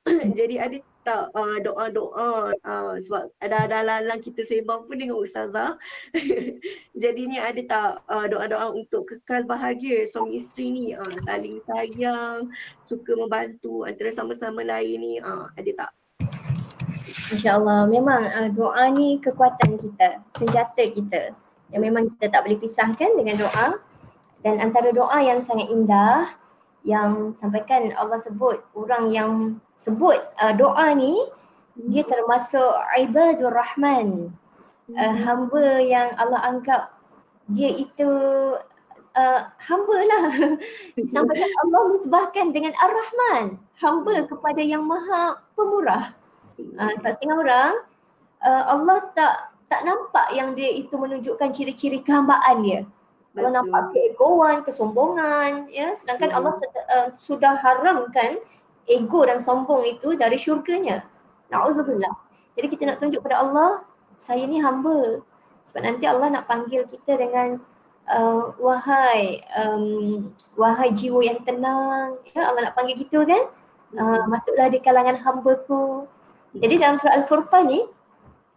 [0.38, 0.78] Jadi ada
[1.08, 5.80] tak uh, doa-doa uh, sebab ada lalang kita sembang pun dengan ustazah.
[7.02, 12.52] Jadi ni ada tak uh, doa-doa untuk kekal bahagia suami isteri ni uh, saling sayang,
[12.84, 15.90] suka membantu antara sama-sama lain ni uh, ada tak?
[17.32, 21.32] InsyaAllah memang uh, doa ni kekuatan kita, senjata kita
[21.72, 23.80] yang memang kita tak boleh pisahkan dengan doa
[24.44, 26.36] dan antara doa yang sangat indah
[26.88, 31.20] yang sampaikan Allah sebut orang yang sebut uh, doa ni
[31.92, 32.10] dia hmm.
[32.10, 34.32] termasuk ibadur rahman.
[34.88, 36.96] Uh, hamba yang Allah anggap
[37.52, 38.08] dia itu
[39.12, 40.24] uh, hamba lah.
[41.12, 43.60] Sampaikan Allah mesbahkan dengan ar-rahman.
[43.78, 44.26] Hamba hmm.
[44.32, 46.16] kepada yang maha pemurah.
[46.56, 47.72] Uh, sebab setengah orang
[48.42, 52.80] uh, Allah tak tak nampak yang dia itu menunjukkan ciri-ciri kehambaan dia
[53.38, 56.38] kalau nampak keegoan, kesombongan, ya, sedangkan hmm.
[56.42, 58.42] Allah uh, sudah haramkan
[58.90, 61.06] ego dan sombong itu dari syurganya.
[61.54, 62.10] Nauzubillah.
[62.58, 63.86] Jadi kita nak tunjuk pada Allah,
[64.18, 65.22] saya ni hamba.
[65.70, 67.62] Sebab nanti Allah nak panggil kita dengan
[68.10, 72.18] uh, wahai um, wahai jiwa yang tenang.
[72.34, 73.44] Ya, Allah nak panggil kita kan?
[73.94, 76.04] Uh, masuklah di kalangan hamba-Ku.
[76.58, 77.80] Jadi dalam surah Al-Furqan ni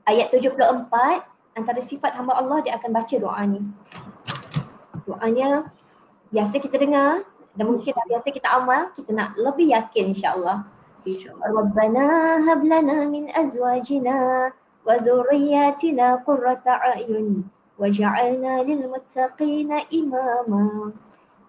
[0.10, 0.90] ayat 74
[1.56, 3.60] antara sifat hamba Allah dia akan baca doa ni
[5.12, 5.68] doanya
[6.32, 7.28] biasa kita dengar
[7.60, 10.64] dan mungkin tak biasa kita amal, kita nak lebih yakin insyaAllah.
[11.44, 14.50] Rabbana hab lana min azwajina
[14.88, 17.44] wa dhurriyyatina qurrata a'yun
[17.76, 20.96] waj'alna lil muttaqina imama.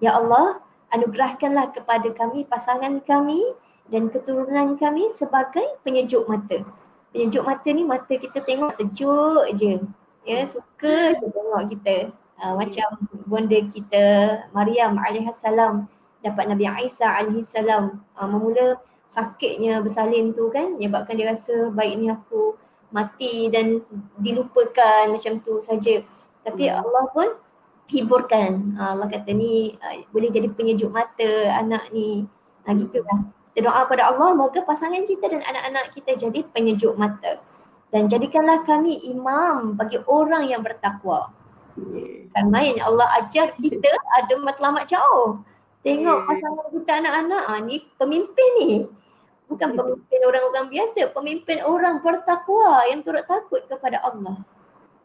[0.03, 0.59] Ya Allah,
[0.91, 3.55] anugerahkanlah kepada kami pasangan kami
[3.93, 6.67] dan keturunan kami sebagai penyejuk mata.
[7.13, 9.79] Penyejuk mata ni mata kita tengok sejuk je.
[10.25, 11.97] Ya, suka je tengok kita.
[12.43, 12.99] Uh, macam
[13.31, 14.03] bonda kita
[14.51, 15.87] Maryam alaihissalam
[16.27, 22.11] dapat Nabi Isa alaihissalam uh, memula sakitnya bersalin tu kan menyebabkan dia rasa baik ni
[22.11, 22.59] aku
[22.91, 23.81] mati dan
[24.19, 26.03] dilupakan macam tu saja.
[26.43, 26.83] Tapi hmm.
[26.83, 27.29] Allah pun
[27.89, 28.75] hiburkan.
[28.75, 32.27] Uh, Allah kata ni uh, boleh jadi penyejuk mata anak ni.
[32.67, 33.27] Uh, gitulah.
[33.53, 37.37] Kita doa pada Allah moga pasangan kita dan anak-anak kita jadi penyejuk mata.
[37.93, 41.29] Dan jadikanlah kami imam bagi orang yang bertakwa.
[42.33, 45.41] Kan main Allah ajar kita ada matlamat jauh.
[45.83, 48.73] Tengok pasangan kita anak-anak ah, ni pemimpin ni.
[49.51, 54.41] Bukan pemimpin orang-orang biasa, pemimpin orang bertakwa yang turut takut kepada Allah.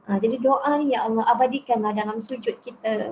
[0.08, 3.12] Ha, jadi doa ni ya Allah abadikanlah dalam sujud kita.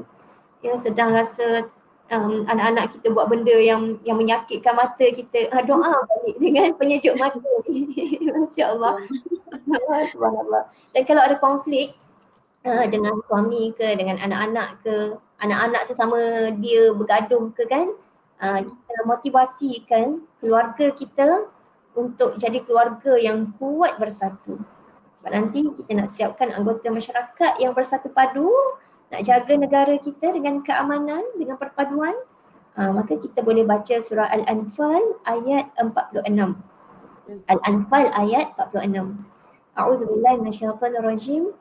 [0.63, 1.67] Yang sedang rasa
[2.07, 5.51] um, anak-anak kita buat benda yang yang menyakitkan mata kita.
[5.51, 7.83] Ha, doa balik dengan penyejuk mata ni.
[8.31, 9.03] Masya-Allah.
[10.15, 10.63] Subhanallah.
[10.95, 11.97] Dan kalau ada konflik,
[12.65, 14.95] uh, dengan suami ke dengan anak-anak ke
[15.39, 17.87] anak-anak sesama dia bergaduh ke kan
[18.41, 21.47] uh, kita motivasikan keluarga kita
[21.95, 24.59] untuk jadi keluarga yang kuat bersatu.
[25.21, 28.51] Sebab nanti kita nak siapkan anggota masyarakat yang bersatu padu
[29.09, 32.13] nak jaga negara kita dengan keamanan dengan perpaduan
[32.75, 36.57] uh, maka kita boleh baca surah Al-Anfal ayat 46
[37.47, 39.15] Al-Anfal ayat 46
[39.75, 41.53] A'udzubillahi minasyaitonirrajim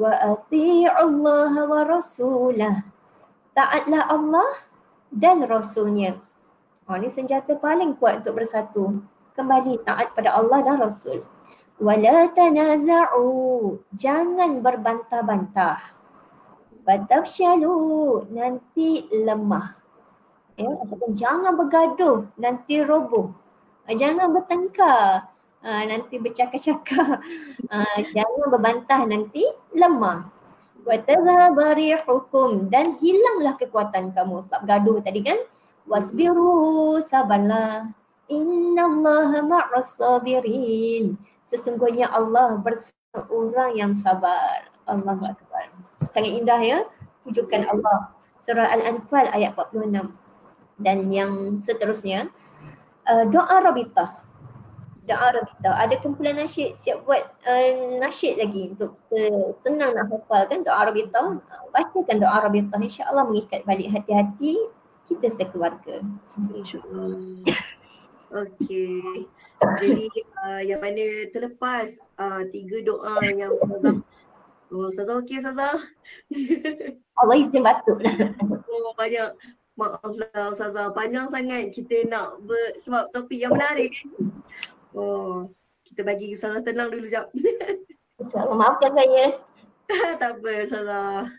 [0.00, 2.88] wa ati'u Allah wa rasulah
[3.60, 4.50] taatlah Allah
[5.12, 6.16] dan Rasulnya.
[6.86, 9.04] Oh, ini senjata paling kuat untuk bersatu.
[9.34, 11.22] Kembali taat pada Allah dan Rasul.
[11.78, 13.78] Wala tanaza'u.
[13.94, 15.78] Jangan berbantah-bantah.
[16.82, 17.78] Batafsyalu.
[18.34, 19.78] Nanti lemah.
[20.58, 22.26] Ya, ataupun jangan bergaduh.
[22.36, 23.32] Nanti roboh.
[23.86, 25.29] Ah, jangan bertengkar.
[25.60, 27.20] Uh, nanti bercakap-cakap.
[27.68, 29.44] Uh, jangan berbantah nanti
[29.76, 30.28] lemah.
[30.88, 34.40] Watadhabari hukum dan hilanglah kekuatan kamu.
[34.48, 35.36] Sebab gaduh tadi kan?
[35.84, 37.92] Wasbiru sabarlah.
[38.32, 41.20] Innallaha ma'as sabirin.
[41.44, 44.70] Sesungguhnya Allah bersama orang yang sabar.
[44.88, 45.68] Allahu akbar.
[46.08, 46.78] Sangat indah ya?
[47.28, 48.16] Pujukan Allah.
[48.40, 50.16] Surah al-anfal ayat 46
[50.80, 52.32] dan yang seterusnya
[53.04, 54.19] uh, doa rabitah
[55.10, 55.70] doa Rabita.
[55.74, 59.20] Ada kumpulan nasyid siap buat uh, nasyid lagi untuk kita
[59.66, 61.20] senang nak hafalkan doa Rabita.
[61.42, 62.78] Uh, bacakan doa Rabita.
[62.78, 64.70] InsyaAllah mengikat balik hati-hati
[65.10, 65.98] kita sekeluarga.
[66.54, 67.42] InsyaAllah.
[68.30, 69.26] Okey.
[69.60, 70.08] Jadi
[70.46, 74.00] uh, yang mana terlepas uh, tiga doa yang Ustazah
[74.70, 75.82] Oh, Ustazah okey Ustazah?
[77.18, 78.14] Allah izin batuk lah.
[78.70, 79.34] Oh, banyak.
[79.74, 80.94] Maaf lah Ustazah.
[80.94, 83.90] Panjang sangat kita nak ber, sebab topik yang menarik.
[84.94, 85.46] Oh,
[85.86, 87.30] kita bagi Ustazah tenang dulu jap.
[88.20, 89.26] InsyaAllah maafkan saya.
[90.20, 91.30] tak apa Ustazah.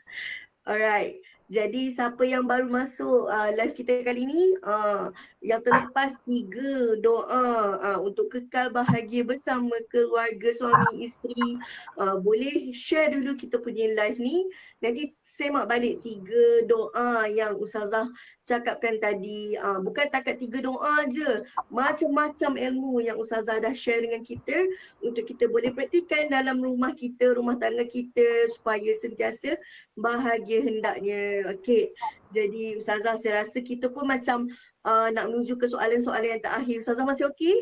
[0.63, 1.19] Alright.
[1.51, 5.11] Jadi siapa yang baru masuk uh, live kita kali ni, uh,
[5.43, 11.59] yang terlepas tiga doa uh, untuk kekal bahagia bersama keluarga suami isteri,
[11.99, 14.47] uh, boleh share dulu kita punya live ni.
[14.79, 18.07] Nanti semak balik tiga doa yang Ustazah
[18.51, 21.47] cakapkan tadi uh, bukan takat tiga doa je.
[21.71, 24.67] Macam-macam ilmu yang ustazah dah share dengan kita
[24.99, 29.55] untuk kita boleh praktikan dalam rumah kita rumah tangga kita supaya sentiasa
[29.95, 31.47] bahagia hendaknya.
[31.55, 31.95] Okey.
[32.35, 34.51] Jadi ustazah saya rasa kita pun macam
[34.83, 36.83] uh, nak menuju ke soalan-soalan yang terakhir.
[36.83, 37.55] Ustazah masih okey?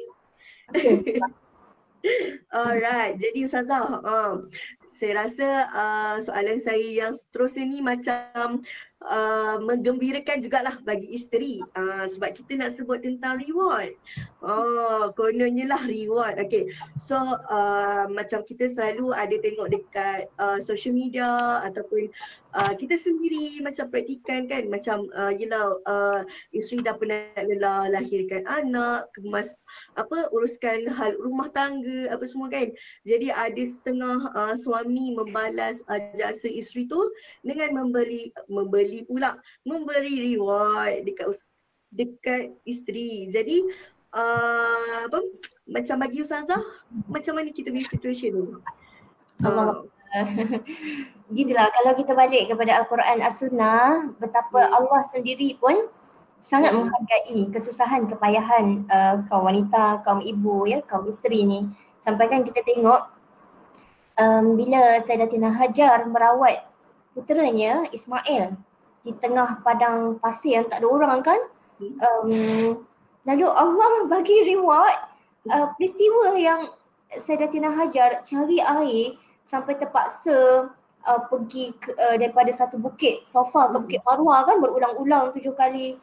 [0.73, 1.21] Okay.
[2.55, 4.47] Alright, jadi Ustazah, uh,
[4.87, 8.63] saya rasa uh, soalan saya yang seterusnya ni macam
[9.03, 13.95] uh, menggembirakan jugalah bagi isteri uh, sebab kita nak sebut tentang reward.
[14.39, 16.39] Oh, kononnya lah reward.
[16.39, 17.15] Okay, so
[17.51, 22.07] uh, macam kita selalu ada tengok dekat uh, social media ataupun
[22.55, 26.21] uh, kita sendiri macam praktikan kan macam uh, yelah uh,
[26.55, 29.58] isteri dah pernah lelah lahirkan anak, kemas
[29.95, 32.69] apa uruskan hal rumah tangga apa semua kan.
[33.07, 36.99] Jadi ada setengah uh, suami membalas uh, jasa isteri tu
[37.41, 41.27] dengan membeli membeli pula memberi reward dekat
[41.93, 43.29] dekat isteri.
[43.29, 43.65] Jadi
[44.13, 45.19] uh, apa
[45.69, 46.61] macam bagi ustazah
[47.09, 48.47] macam mana kita punya situation ni?
[49.45, 49.85] Allah.
[49.85, 49.87] Uh,
[51.37, 54.73] Gitulah kalau kita balik kepada Al-Quran As-Sunnah betapa hmm.
[54.73, 55.85] Allah sendiri pun
[56.39, 56.87] sangat hmm.
[56.87, 61.67] menghargai kesusahan kepayahan uh, kaum wanita, kaum ibu ya, kaum isteri ni.
[61.99, 63.11] Sampai kan kita tengok
[64.19, 66.67] um, bila Sayyidatina Hajar merawat
[67.15, 68.55] puteranya Ismail
[69.03, 71.39] di tengah padang pasir yang tak ada orang kan
[71.79, 72.83] um,
[73.23, 74.95] lalu Allah bagi reward
[75.47, 76.61] uh, peristiwa yang
[77.09, 80.69] Sayyidatina Hajar cari air sampai terpaksa
[81.03, 85.97] uh, pergi ke, uh, daripada satu bukit sofa ke bukit Marwah kan berulang-ulang tujuh kali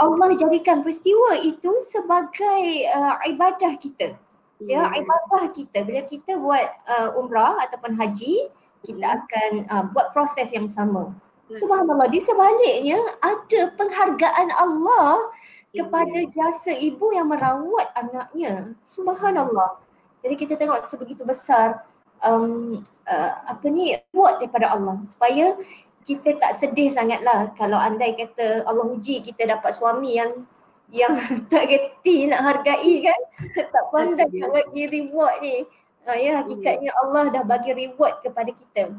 [0.00, 4.16] Allah jadikan peristiwa itu sebagai uh, ibadah kita.
[4.56, 5.84] Ya ibadah kita.
[5.84, 8.48] Bila kita buat uh, umrah ataupun haji
[8.88, 11.12] kita akan uh, buat proses yang sama.
[11.52, 12.08] Subhanallah.
[12.08, 15.30] Di sebaliknya ada penghargaan Allah
[15.76, 18.72] kepada jasa ibu yang merawat anaknya.
[18.80, 19.76] Subhanallah.
[20.24, 21.84] Jadi kita tengok sebegitu besar
[22.24, 24.98] um, uh, apa ni buat daripada Allah.
[25.04, 25.52] Supaya
[26.06, 30.46] kita tak sedih sangatlah kalau andai kata Allah uji kita dapat suami yang
[30.94, 31.18] yang
[31.50, 33.20] tak reti nak hargai kan
[33.74, 35.66] tak pandai nak bagi reward ni.
[36.06, 38.94] Uh, ya hakikatnya Allah dah bagi reward kepada kita.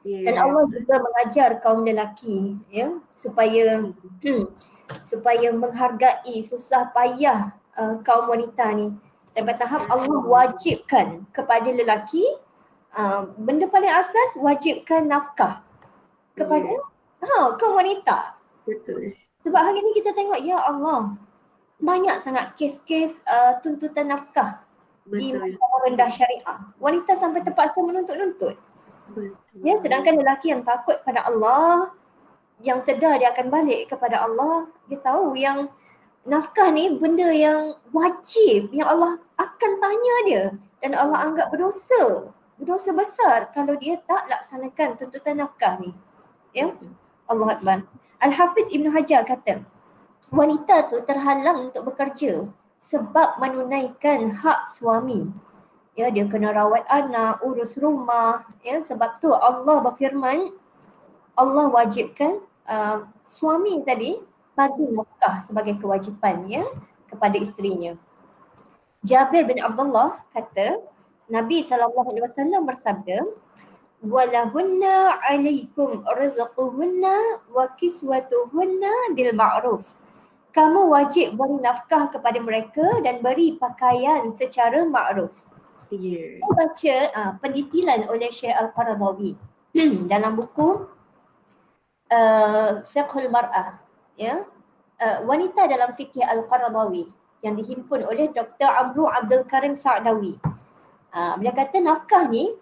[0.00, 0.32] Yeah.
[0.32, 3.84] Dan Allah juga mengajar kaum lelaki ya supaya
[4.24, 4.48] hmm,
[5.12, 8.96] supaya menghargai susah payah uh, kaum wanita ni.
[9.36, 12.24] Sampai tahap Allah wajibkan kepada lelaki
[12.96, 15.60] uh, benda paling asas wajibkan nafkah
[16.36, 16.68] kepada
[17.22, 18.34] Ha, kaum wanita.
[18.66, 19.14] Betul.
[19.38, 21.14] Sebab hari ni kita tengok ya Allah
[21.78, 24.58] banyak sangat kes-kes uh, tuntutan nafkah
[25.06, 25.54] di Betul.
[25.54, 26.58] mahkamah rendah syariah.
[26.82, 28.58] Wanita sampai terpaksa menuntut-nuntut.
[29.14, 29.34] Betul.
[29.62, 31.94] Ya, sedangkan lelaki yang takut pada Allah,
[32.62, 35.70] yang sedar dia akan balik kepada Allah, dia tahu yang
[36.22, 40.44] nafkah ni benda yang wajib yang Allah akan tanya dia
[40.82, 42.30] dan Allah anggap berdosa.
[42.58, 45.90] Berdosa besar kalau dia tak laksanakan tuntutan nafkah ni.
[46.52, 46.76] Ya.
[47.28, 47.78] Allah Akbar.
[48.20, 49.64] Al-Hafiz Ibn Hajar kata,
[50.30, 52.46] wanita tu terhalang untuk bekerja
[52.76, 55.30] sebab menunaikan hak suami.
[55.92, 58.48] Ya, dia kena rawat anak, urus rumah.
[58.64, 60.56] Ya, sebab tu Allah berfirman,
[61.36, 64.20] Allah wajibkan uh, suami tadi
[64.52, 66.64] bagi nafkah sebagai kewajipan ya
[67.08, 67.96] kepada isterinya.
[69.04, 70.80] Jabir bin Abdullah kata,
[71.28, 73.24] Nabi wasallam bersabda,
[74.02, 79.94] walahunna alaikum rizquhunna wa kiswatuhunna bil ma'ruf.
[80.52, 85.46] Kamu wajib beri nafkah kepada mereka dan beri pakaian secara ma'ruf.
[85.92, 86.40] Ya.
[86.40, 89.36] Saya baca uh, pendetilan oleh Syekh Al-Qaradawi
[90.12, 90.88] dalam buku
[92.10, 93.80] uh, Fiqhul Mar'ah
[94.18, 94.44] ya.
[95.02, 97.08] Uh, wanita dalam fikih Al-Qaradawi
[97.44, 98.70] yang dihimpun oleh Dr.
[98.70, 100.38] Amru Abdul Karim Sa'dawi.
[101.12, 102.56] Uh, dia kata nafkah ni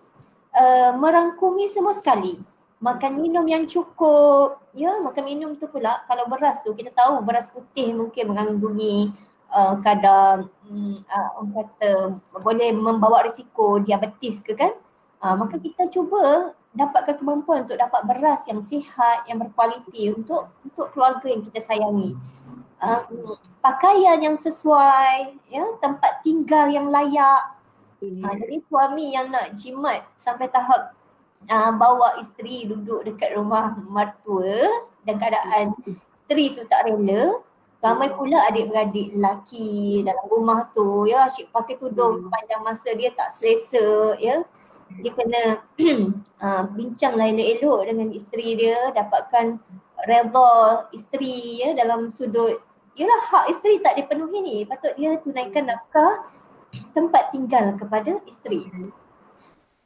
[0.57, 2.39] uh, merangkumi semua sekali.
[2.81, 7.45] Makan minum yang cukup, ya makan minum tu pula kalau beras tu kita tahu beras
[7.53, 9.13] putih mungkin mengandungi
[9.53, 14.73] uh, kadar uh, orang kata boleh membawa risiko diabetes ke kan.
[15.21, 20.89] Uh, maka kita cuba dapatkan kemampuan untuk dapat beras yang sihat, yang berkualiti untuk untuk
[20.97, 22.17] keluarga yang kita sayangi.
[22.81, 27.60] Uh, pakaian yang sesuai, ya, tempat tinggal yang layak,
[28.01, 30.97] Ha, jadi suami yang nak jimat sampai tahap
[31.53, 35.77] uh, bawa isteri duduk dekat rumah mertua dan keadaan
[36.17, 37.45] isteri tu tak rela,
[37.85, 42.25] ramai pula adik-beradik lelaki dalam rumah tu ya asyik pakai tudung Hmm.
[42.25, 44.45] sepanjang masa dia tak selesa ya.
[44.91, 45.43] Dia kena
[46.43, 49.61] uh, bincang lah elok-elok dengan isteri dia dapatkan
[50.09, 50.53] redha
[50.91, 52.59] isteri ya dalam sudut
[52.99, 56.27] Yalah hak isteri tak dipenuhi ni patut dia tunaikan nafkah
[56.93, 58.67] tempat tinggal kepada isteri.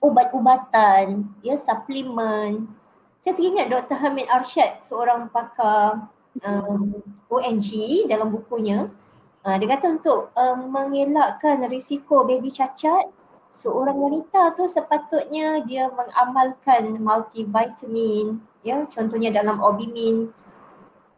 [0.04, 2.68] Ubat-ubatan, ya suplemen.
[3.24, 3.96] Saya teringat Dr.
[3.96, 6.12] Hamid Arsyad, seorang pakar
[6.44, 7.00] um,
[7.32, 8.92] ONG dalam bukunya.
[9.44, 13.08] Uh, dia kata untuk um, mengelakkan risiko baby cacat,
[13.52, 20.32] seorang wanita tu sepatutnya dia mengamalkan multivitamin, ya contohnya dalam Obimin,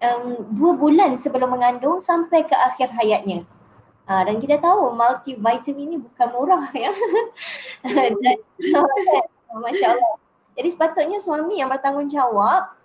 [0.02, 3.48] um, dua bulan sebelum mengandung sampai ke akhir hayatnya.
[4.06, 6.94] Ha, dan kita tahu multivitamin ni bukan murah ya.
[7.82, 8.14] dan,
[9.66, 10.14] Masya Allah.
[10.56, 12.76] Jadi sepatutnya suami yang bertanggungjawab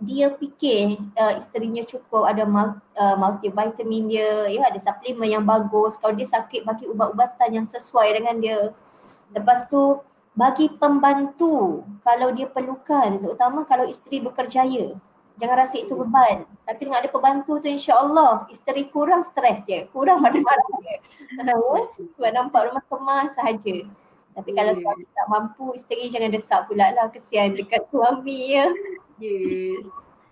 [0.00, 6.00] dia fikir uh, isterinya cukup ada uh, multivitamin dia, ya ada suplemen yang bagus.
[6.00, 8.72] Kalau dia sakit bagi ubat-ubatan yang sesuai dengan dia.
[9.36, 10.00] Lepas tu
[10.32, 14.96] bagi pembantu kalau dia perlukan, terutama kalau isteri berkerjaya.
[15.40, 16.44] Jangan rasa itu beban.
[16.68, 20.96] Tapi dengan ada pembantu tu insya-Allah isteri kurang stres je, kurang marah-marah je.
[22.14, 23.88] Sebab nampak rumah kemas sahaja.
[24.36, 24.84] Tapi kalau Yeah.
[24.84, 27.10] suami tak mampu, isteri jangan desak pula lah.
[27.10, 28.66] Kesian dekat suami ya.
[29.18, 29.82] Ya.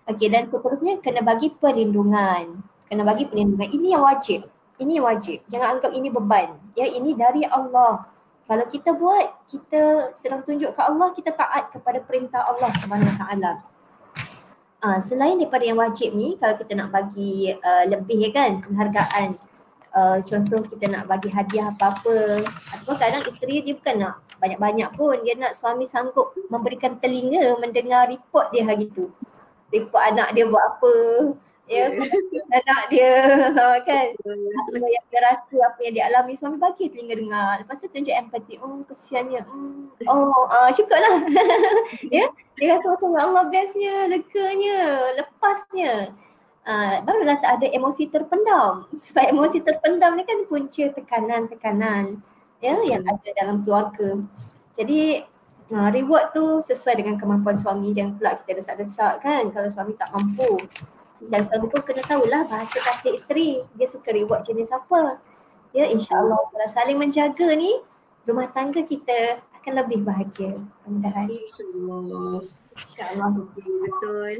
[0.09, 2.63] Okey dan seterusnya kena bagi perlindungan.
[2.89, 3.69] Kena bagi perlindungan.
[3.69, 4.47] Ini yang wajib.
[4.79, 5.43] Ini yang wajib.
[5.51, 6.55] Jangan anggap ini beban.
[6.73, 8.07] Ya ini dari Allah.
[8.49, 13.17] Kalau kita buat, kita sedang tunjuk ke Allah, kita taat kepada perintah Allah Subhanahu Wa
[13.21, 13.51] Taala.
[14.79, 19.35] Uh, selain daripada yang wajib ni, kalau kita nak bagi uh, lebih kan penghargaan
[19.91, 25.19] uh, contoh kita nak bagi hadiah apa-apa ataupun kadang isteri dia bukan nak banyak-banyak pun
[25.27, 29.11] dia nak suami sanggup memberikan telinga mendengar report dia hari tu.
[29.69, 30.93] Report anak dia buat apa
[31.69, 31.85] ya.
[32.49, 33.13] Anak dia.
[33.85, 34.07] Kan?
[34.17, 37.53] Apa yang dia rasa apa yang dia alami suami bagi telinga dengar.
[37.61, 38.57] Lepas tu tunjuk empati.
[38.59, 39.45] Oh kesiannya.
[39.45, 39.93] Hmm.
[40.09, 41.15] oh uh, cukup lah
[42.15, 42.25] ya.
[42.59, 44.79] Dia rasa macam "Ya Allah bestnya leganya
[45.21, 45.93] lepasnya.
[46.67, 48.89] Uh, barulah tak ada emosi terpendam.
[49.05, 52.19] Sebab emosi terpendam ni kan punca tekanan-tekanan
[52.59, 54.19] ya yang ada dalam keluarga.
[54.75, 55.23] Jadi
[55.71, 57.93] uh, reward tu sesuai dengan kemampuan suami.
[57.95, 60.59] Jangan pula kita desak-desak kan kalau suami tak mampu
[61.27, 63.49] dan suami pun kena tahulah bahasa kasih isteri.
[63.75, 65.19] Dia suka reward jenis apa.
[65.75, 67.83] Ya insyaAllah kalau saling menjaga ni
[68.23, 70.55] rumah tangga kita akan lebih bahagia.
[70.87, 71.27] Mudah-mudahan.
[72.79, 73.31] InsyaAllah.
[73.51, 74.35] Okay, betul.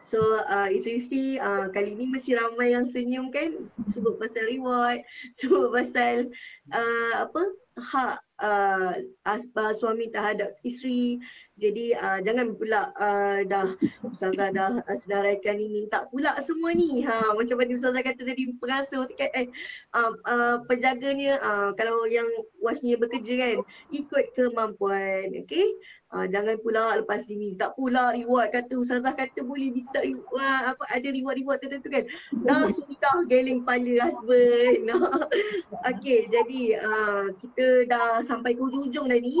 [0.00, 0.18] So
[0.48, 3.68] uh, isteri-isteri uh, kali ni mesti ramai yang senyum kan?
[3.84, 5.04] Sebut pasal reward,
[5.38, 6.32] sebut pasal
[6.72, 7.42] uh, apa
[7.78, 8.92] hak uh,
[9.24, 11.16] uh, suami terhadap isteri.
[11.56, 13.72] Jadi uh, jangan pula uh, dah
[14.04, 17.00] Ustazah dah uh, sedarakan ni minta pula semua ni.
[17.06, 19.48] Ha macam mana Ustazah kata tadi pengasuh eh
[19.96, 22.28] uh, uh, penjaganya uh, kalau yang
[22.60, 23.56] wife-nya bekerja kan
[23.94, 25.32] ikut kemampuan.
[25.46, 25.72] Okay.
[26.12, 31.08] Uh, jangan pula lepas diminta pula reward kata Ustazah kata boleh minta uh, apa ada
[31.08, 32.04] reward-reward tertentu kan.
[32.44, 34.92] Dah sudah geleng kepala husband.
[35.90, 39.40] okay jadi uh, kita dah sampai ke hujung-hujung dah ni.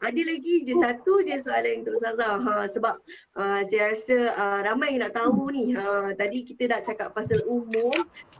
[0.00, 2.40] Ada lagi je satu je soalan untuk Ustazah.
[2.40, 2.96] Ha, sebab
[3.36, 5.76] uh, saya rasa uh, ramai nak tahu ni.
[5.76, 7.92] Ha, tadi kita dah cakap pasal umum.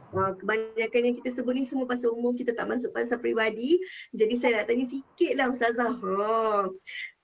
[0.09, 2.33] Uh, kebanyakan yang kita sebut ni semua pasal umum.
[2.33, 3.77] Kita tak masuk pasal peribadi.
[4.09, 5.93] Jadi saya nak tanya sikit lah Ustazah.
[6.01, 6.65] Ha,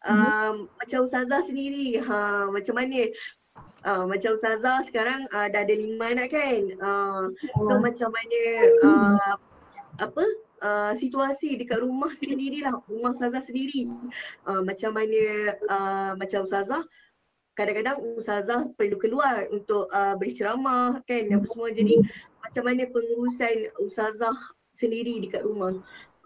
[0.05, 3.09] um, macam Ustazah sendiri, ha, macam mana?
[3.81, 6.61] Uh, macam Ustazah sekarang uh, dah ada lima anak kan?
[6.77, 7.23] Uh,
[7.65, 8.41] So macam mana
[8.85, 9.33] uh,
[9.97, 10.25] apa
[10.61, 13.89] uh, situasi dekat rumah sendirilah Rumah Ustazah sendiri.
[14.45, 16.85] Uh, Macam mana uh, macam Ustazah
[17.57, 21.25] Kadang-kadang Ustazah perlu keluar untuk uh, beri ceramah kan?
[21.33, 21.73] Apa semua.
[21.73, 21.97] Jadi
[22.37, 24.37] macam mana pengurusan Ustazah
[24.69, 25.73] sendiri dekat rumah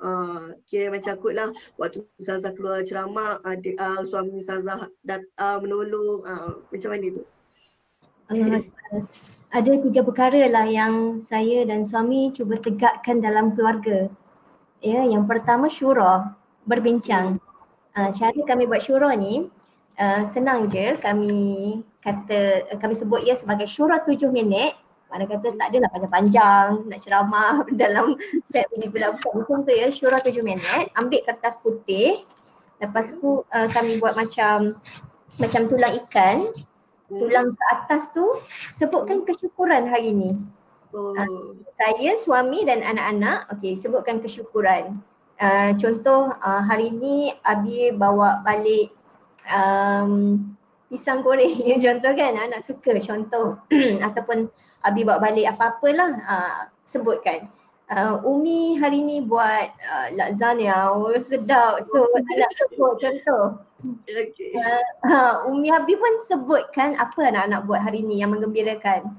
[0.02, 5.62] Uh, kira macam kot lah waktu Ustazah keluar ceramah ada uh, suami Ustazah dat, uh,
[5.62, 7.24] menolong uh, macam mana tu?
[8.34, 8.66] Uh,
[9.54, 14.10] ada tiga perkara lah yang saya dan suami cuba tegakkan dalam keluarga.
[14.82, 16.34] Ya, yang pertama syura,
[16.66, 17.38] berbincang.
[17.94, 19.54] Uh, cara kami buat syura ni
[20.02, 24.74] uh, senang je kami kata kami sebut ia sebagai syura tujuh minit
[25.12, 28.16] mana kata tak adalah panjang-panjang nak ceramah dalam
[28.48, 30.88] family pula bukan macam tu ya syura tujuh minit.
[30.96, 32.24] Ambil kertas putih.
[32.80, 34.80] Lepas tu uh, kami buat macam
[35.38, 36.48] macam tulang ikan.
[37.12, 38.24] Tulang ke atas tu
[38.72, 40.32] sebutkan kesyukuran hari ni.
[40.96, 41.16] Oh.
[41.16, 44.96] uh, saya suami dan anak-anak okey sebutkan kesyukuran.
[45.36, 48.96] Uh, contoh uh, hari ni abi bawa balik
[49.52, 50.40] um,
[50.92, 51.56] pisang goreng.
[51.64, 53.56] Ya contoh kan anak suka contoh
[54.12, 54.52] ataupun
[54.84, 57.48] Abi bawa balik apa-apalah uh, sebutkan.
[57.92, 60.92] Uh, Umi hari ni buat uh, lasagna.
[60.92, 61.88] Oh, sedap.
[61.88, 63.44] So anak sebut contoh.
[64.06, 64.52] Okay.
[64.60, 69.16] uh, uh, Umi Abi pun sebutkan apa anak-anak buat hari ni yang menggembirakan.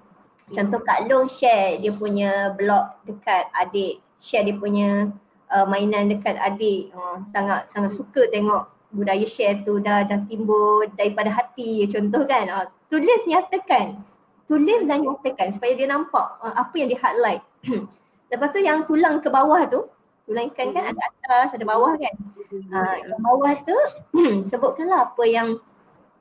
[0.52, 4.04] Contoh Kak Long share dia punya blog dekat adik.
[4.20, 5.08] Share dia punya
[5.48, 6.92] uh, mainan dekat adik.
[6.92, 12.46] Uh, sangat sangat suka tengok budaya share tu dah dah timbul daripada hati contoh kan?
[12.48, 13.98] Uh, tulis nyatakan.
[14.46, 17.40] Tulis dan nyatakan supaya dia nampak uh, apa yang dia highlight
[18.32, 19.84] lepas tu yang tulang ke bawah tu
[20.24, 22.14] tulang ikan kan ada atas ada bawah kan?
[22.52, 23.76] Uh, yang bawah tu
[24.50, 25.48] sebutkanlah apa yang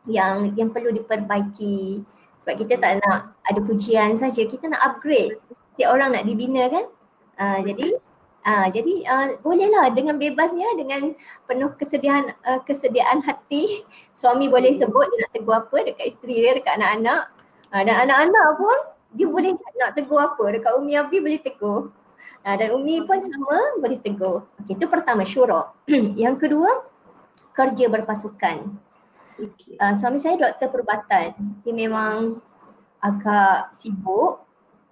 [0.09, 2.03] yang yang perlu diperbaiki.
[2.41, 5.37] Sebab kita tak nak ada pujian saja kita nak upgrade.
[5.73, 6.85] Setiap orang nak dibina kan?
[7.37, 7.95] Uh, jadi
[8.41, 11.13] Ah, jadi uh, bolehlah dengan bebasnya dengan
[11.45, 13.85] penuh kesediaan uh, kesediaan hati
[14.19, 17.29] suami boleh sebut dia nak tegur apa dekat isteri dia dekat anak-anak
[17.69, 18.77] uh, dan anak-anak pun
[19.13, 21.93] dia boleh nak tegur apa dekat Umi Abi boleh tegur
[22.41, 24.49] uh, dan Umi pun sama boleh tegur.
[24.65, 25.69] Okey itu pertama syura.
[26.17, 26.81] Yang kedua
[27.53, 28.57] kerja berpasukan.
[29.37, 29.77] Okay.
[29.77, 31.37] Uh, suami saya doktor perubatan.
[31.61, 32.41] Dia memang
[33.05, 34.41] agak sibuk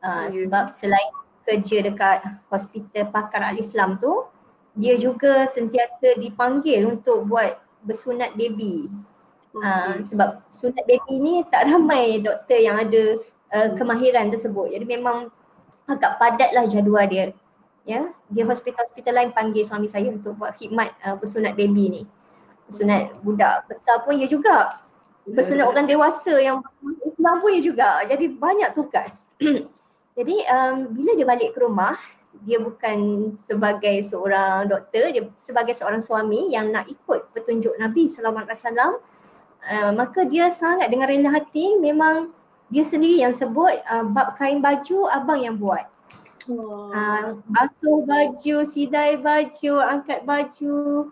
[0.05, 0.45] uh, Ya.
[0.45, 1.09] sebab selain
[1.49, 2.21] kerja dekat
[2.53, 4.29] hospital pakar al-Islam tu
[4.77, 8.87] dia juga sentiasa dipanggil untuk buat bersunat baby.
[9.49, 13.17] Uh, sebab sunat baby ni tak ramai doktor yang ada
[13.49, 14.69] uh, kemahiran tersebut.
[14.69, 15.33] Jadi memang
[15.89, 17.33] agak padat lah jadual dia.
[17.87, 22.01] Ya, dia hospital-hospital lain panggil suami saya untuk buat khidmat uh, bersunat baby ni.
[22.69, 24.77] Bersunat budak besar pun ya juga.
[25.25, 26.61] Bersunat orang dewasa yang
[27.03, 27.89] Islam pun ya juga.
[28.05, 29.25] Jadi banyak tugas.
[30.19, 31.95] Jadi um, bila dia balik ke rumah,
[32.43, 38.43] dia bukan sebagai seorang doktor, dia sebagai seorang suami yang nak ikut petunjuk Nabi sallallahu
[38.43, 38.93] alaihi wasallam.
[39.59, 42.31] Uh, maka dia sangat dengan rela hati memang
[42.67, 45.87] dia sendiri yang sebut uh, bab kain baju abang yang buat.
[46.49, 51.07] Uh, basuh baju, sidai baju, angkat baju,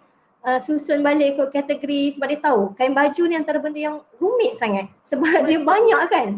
[0.47, 4.55] uh, susun balik ke kategori sebab dia tahu kain baju ni antara benda yang rumit
[4.55, 6.29] sangat sebab dia banyak kan.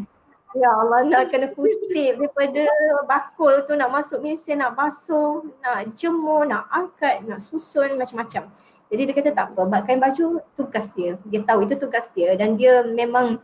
[0.58, 2.66] Ya Allah nak kena kutip daripada
[3.06, 8.50] bakul tu nak masuk mesin, nak basuh, nak jemur, nak angkat, nak susun macam-macam.
[8.90, 11.22] Jadi dia kata tak apa, bab kain baju tugas dia.
[11.30, 13.38] Dia tahu itu tugas dia dan dia memang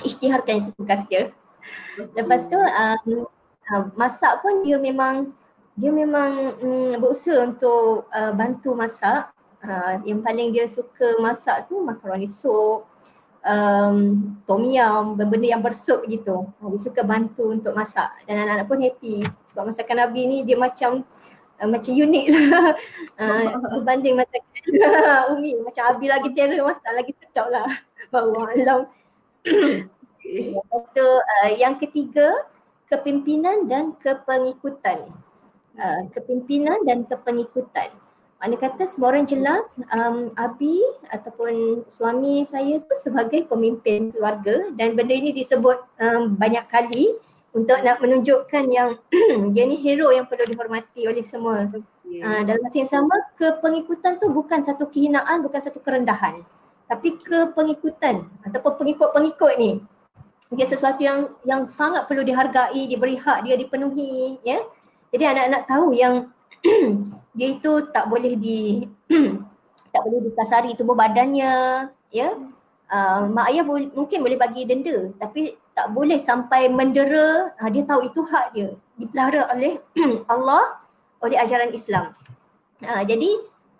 [0.00, 1.28] isytiharkan itu tugas dia.
[2.16, 3.28] Lepas tu um,
[3.68, 5.36] uh, masak pun dia memang
[5.76, 9.28] dia memang um, berusaha untuk uh, bantu masak.
[9.60, 12.88] Uh, yang paling dia suka masak tu makaroni sup,
[13.46, 13.96] um,
[14.44, 16.50] tom yum, benda yang bersup gitu.
[16.58, 18.10] Uh, dia suka bantu untuk masak.
[18.26, 19.16] Dan anak-anak pun happy.
[19.46, 21.06] Sebab masakan Nabi ni dia macam
[21.62, 22.74] uh, macam unik lah.
[23.16, 23.48] Uh,
[23.80, 24.44] berbanding macam
[25.32, 25.56] Umi.
[25.64, 27.64] Macam Abi lagi terror mas tak lagi sedap lah.
[28.12, 28.92] Bawa alam
[30.20, 32.44] Lepas tu uh, yang ketiga
[32.92, 35.08] kepimpinan dan kepengikutan.
[35.80, 37.88] Uh, kepimpinan dan kepengikutan
[38.36, 44.92] mana kata semua orang jelas um, Abi ataupun suami saya tu sebagai pemimpin keluarga dan
[44.92, 47.16] benda ini disebut um, banyak kali
[47.56, 49.00] untuk nak menunjukkan yang
[49.56, 51.64] dia ni hero yang perlu dihormati oleh semua.
[52.04, 52.28] Yeah.
[52.28, 56.44] Uh, dalam masa yang sama kepengikutan tu bukan satu kehinaan, bukan satu kerendahan.
[56.86, 59.80] Tapi kepengikutan ataupun pengikut-pengikut ni
[60.52, 64.60] dia sesuatu yang yang sangat perlu dihargai, diberi hak dia dipenuhi ya.
[65.10, 66.28] Jadi anak-anak tahu yang
[67.36, 68.88] dia itu tak boleh di
[69.92, 72.30] tak boleh dikasari tubuh badannya ya.
[72.86, 77.52] Uh, mak ayah bo- mungkin boleh bagi denda tapi tak boleh sampai mendera.
[77.58, 78.72] Uh, dia tahu itu hak dia.
[78.96, 79.76] Dipelihara oleh
[80.32, 80.80] Allah
[81.20, 82.14] oleh ajaran Islam.
[82.80, 83.30] Uh, jadi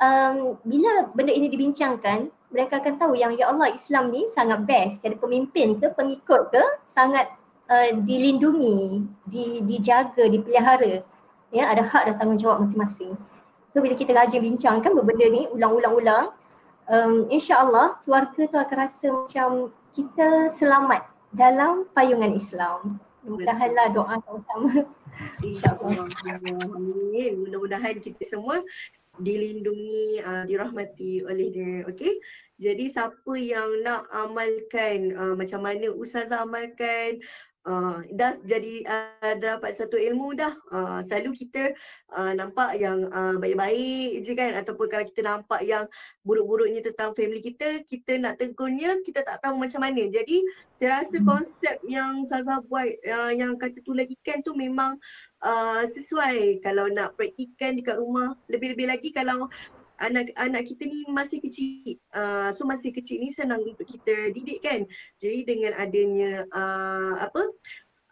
[0.00, 5.04] um, bila benda ini dibincangkan mereka akan tahu yang ya Allah Islam ni sangat best.
[5.04, 7.28] Jadi pemimpin ke pengikut ke sangat
[7.68, 11.02] uh, dilindungi di, dijaga dipelihara
[11.50, 13.14] ya ada hak dan tanggungjawab masing-masing.
[13.74, 16.32] So bila kita rajin bincangkan benda ni ulang-ulang-ulang
[16.88, 19.50] um, insya-Allah keluarga tu akan rasa macam
[19.92, 23.00] kita selamat dalam payungan Islam.
[23.26, 24.86] Mudah-mudahanlah doa sama-sama.
[25.42, 26.06] InsyaAllah.
[26.72, 27.32] Amin.
[27.42, 28.62] Mudah-mudahan kita semua
[29.16, 31.74] dilindungi, uh, dirahmati oleh dia.
[31.88, 32.20] Okay.
[32.56, 37.20] Jadi siapa yang nak amalkan uh, macam mana Ustazah amalkan
[37.66, 40.54] uh, dah jadi uh, dapat satu ilmu dah.
[40.70, 41.74] Uh, selalu kita
[42.14, 44.54] uh, nampak yang uh, baik-baik je kan?
[44.56, 45.84] Ataupun kalau kita nampak yang
[46.22, 50.06] buruk-buruknya tentang family kita kita nak tegurnya kita tak tahu macam mana.
[50.06, 50.46] Jadi
[50.78, 51.26] saya rasa hmm.
[51.26, 54.96] konsep yang Saza buat uh, yang kata tulang ikan tu memang
[55.42, 56.62] uh, sesuai.
[56.62, 59.50] Kalau nak praktikan dekat rumah lebih-lebih lagi kalau
[60.00, 61.96] anak-anak kita ni masih kecil.
[62.12, 64.84] Uh, so masih kecil ni senang untuk kita didik kan?
[65.20, 67.42] Jadi dengan adanya uh, apa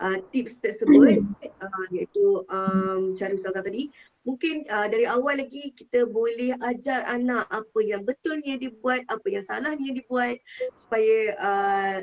[0.00, 1.22] uh, tips tersebut
[1.62, 3.90] uh, iaitu um, cara usaha tadi
[4.24, 9.44] mungkin uh, dari awal lagi kita boleh ajar anak apa yang betulnya dibuat apa yang
[9.44, 10.40] salahnya dibuat
[10.74, 11.96] supaya uh,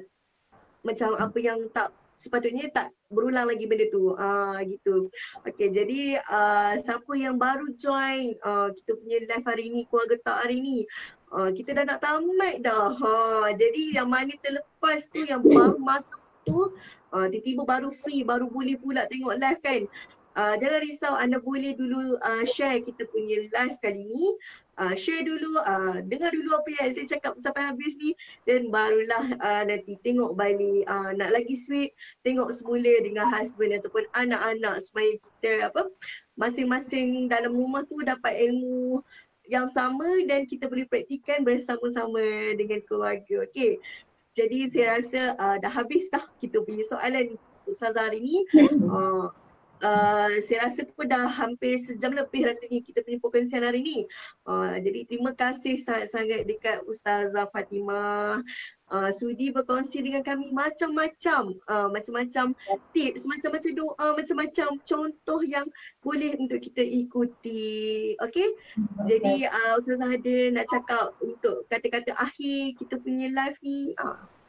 [0.85, 1.89] macam apa yang tak
[2.22, 5.10] sepatutnya tak berulang lagi benda tu uh, gitu.
[5.41, 10.38] Okay jadi uh, siapa yang baru join uh, kita punya live hari ni, keluarga tak
[10.45, 10.85] hari ni
[11.34, 12.93] uh, kita dah nak tamat dah.
[12.93, 13.11] Ha,
[13.57, 16.77] jadi yang mana terlepas tu yang baru masuk tu
[17.15, 19.81] uh, tiba-tiba baru free, baru boleh pula tengok live kan.
[20.31, 24.26] Uh, jangan risau anda boleh dulu uh, share kita punya live kali ni
[24.77, 28.15] uh, share dulu uh, dengar dulu apa yang saya cakap sampai habis ni
[28.48, 31.91] dan barulah uh, nanti tengok balik uh, nak lagi sweet
[32.23, 35.91] tengok semula dengan husband ataupun anak-anak supaya kita apa
[36.39, 39.03] masing-masing dalam rumah tu dapat ilmu
[39.52, 42.22] yang sama dan kita boleh praktikan bersama-sama
[42.56, 43.43] dengan keluarga.
[43.49, 43.84] Okey.
[44.31, 47.35] Jadi saya rasa uh, dah habis dah kita punya soalan
[47.68, 48.48] Ustazah hari ni.
[48.88, 49.27] Uh,
[49.81, 53.99] uh, saya rasa pun dah hampir sejam lebih rasanya kita punya perkongsian hari ni.
[54.45, 58.41] Uh, jadi terima kasih sangat-sangat dekat Ustazah Fatimah.
[58.91, 62.51] Uh, sudi berkongsi dengan kami macam-macam uh, macam-macam
[62.91, 65.63] tips, macam-macam doa, macam-macam contoh yang
[66.03, 68.11] boleh untuk kita ikuti.
[68.19, 68.51] Okay?
[69.07, 73.95] Jadi uh, Ustazah ada nak cakap untuk kata-kata akhir kita punya live ni.
[73.95, 74.40] Uh.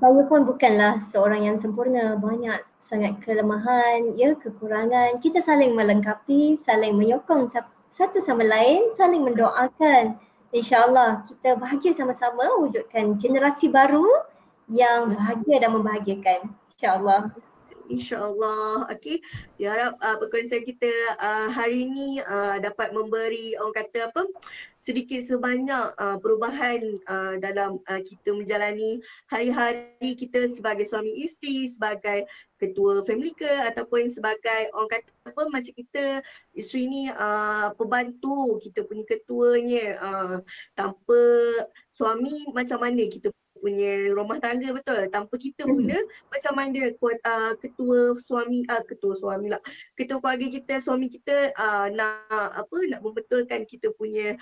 [0.00, 2.16] Saya pun bukanlah seorang yang sempurna.
[2.16, 5.20] Banyak sangat kelemahan, ya, kekurangan.
[5.20, 7.52] Kita saling melengkapi, saling menyokong
[7.90, 10.18] satu sama lain, saling mendoakan.
[10.50, 14.06] InsyaAllah kita bahagia sama-sama wujudkan generasi baru
[14.66, 16.50] yang bahagia dan membahagiakan.
[16.74, 17.30] InsyaAllah
[17.90, 18.86] insyaAllah.
[18.94, 19.18] Okay.
[19.58, 24.22] Diharap uh, perkongsian kita uh, hari ini uh, dapat memberi orang kata apa
[24.78, 26.80] sedikit sebanyak uh, perubahan
[27.10, 32.24] uh, dalam uh, kita menjalani hari-hari kita sebagai suami isteri, sebagai
[32.56, 36.04] ketua family ke ataupun sebagai orang kata apa macam kita
[36.56, 40.36] isteri ni uh, pembantu kita punya ketuanya uh,
[40.76, 41.20] tanpa
[41.92, 45.92] suami macam mana kita punya rumah tangga betul tanpa kita hmm.
[46.32, 49.62] macam mana uh, ketua suami uh, ketua suami lah
[49.94, 54.34] ketua keluarga kita suami kita uh, nak apa nak membetulkan kita punya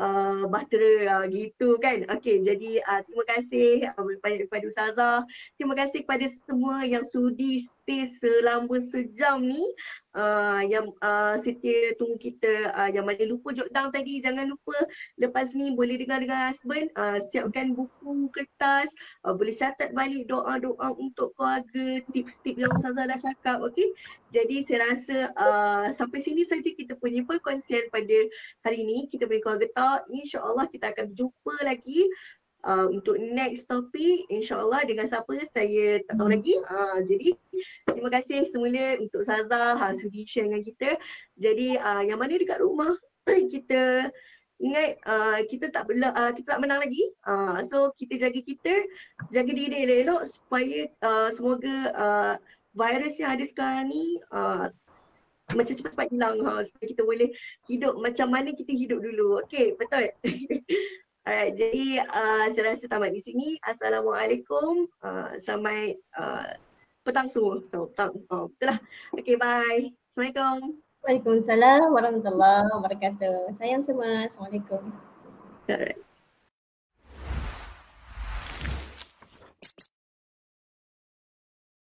[0.00, 2.08] uh, bahtera uh, gitu kan.
[2.08, 5.18] Okey, jadi uh, terima kasih uh, banyak kepada Ustazah.
[5.60, 9.62] Terima kasih kepada semua yang sudi stay selama sejam ni.
[10.10, 14.18] Uh, yang uh, setia tunggu kita uh, yang mana lupa jot down tadi.
[14.18, 14.74] Jangan lupa
[15.22, 18.90] lepas ni boleh dengar dengan husband uh, siapkan buku kertas.
[19.22, 23.86] Uh, boleh catat balik doa-doa untuk keluarga tips-tips yang Ustazah dah cakap okey?
[24.34, 28.18] Jadi saya rasa uh, sampai sini saja kita punya perkongsian pada
[28.66, 29.06] hari ini.
[29.10, 32.06] Kita punya keluarga talk insyaallah kita akan jumpa lagi
[32.64, 34.84] uh, untuk next topik insyaallah.
[34.84, 35.32] Dengan siapa?
[35.48, 36.36] Saya tak tahu hmm.
[36.36, 36.54] lagi.
[36.68, 37.28] Uh, jadi
[37.88, 40.96] terima kasih semula untuk Saza ha, sudi share dengan kita.
[41.40, 42.92] Jadi uh, yang mana dekat rumah
[43.52, 44.08] kita
[44.60, 47.04] ingat uh, kita tak bela, uh, kita tak menang lagi.
[47.24, 48.74] Uh, so kita jaga kita
[49.32, 52.34] jaga diri elok supaya uh, semoga uh,
[52.76, 54.68] virus yang ada sekarang ni uh,
[55.56, 57.28] macam cepat-cepat hilang ha, supaya kita boleh
[57.66, 59.42] hidup macam mana kita hidup dulu.
[59.46, 60.10] Okay, betul?
[61.28, 63.60] Alright, jadi uh, saya rasa tamat di sini.
[63.62, 64.88] Assalamualaikum.
[65.04, 66.48] Uh, selamat uh,
[67.04, 67.60] petang semua.
[67.62, 68.16] So, petang.
[68.32, 68.78] Oh, betul lah.
[69.14, 69.92] Okay, bye.
[70.08, 70.80] Assalamualaikum.
[71.00, 73.52] Waalaikumsalam warahmatullahi wabarakatuh.
[73.56, 74.28] Sayang semua.
[74.28, 74.90] Assalamualaikum.
[75.68, 76.09] Alright.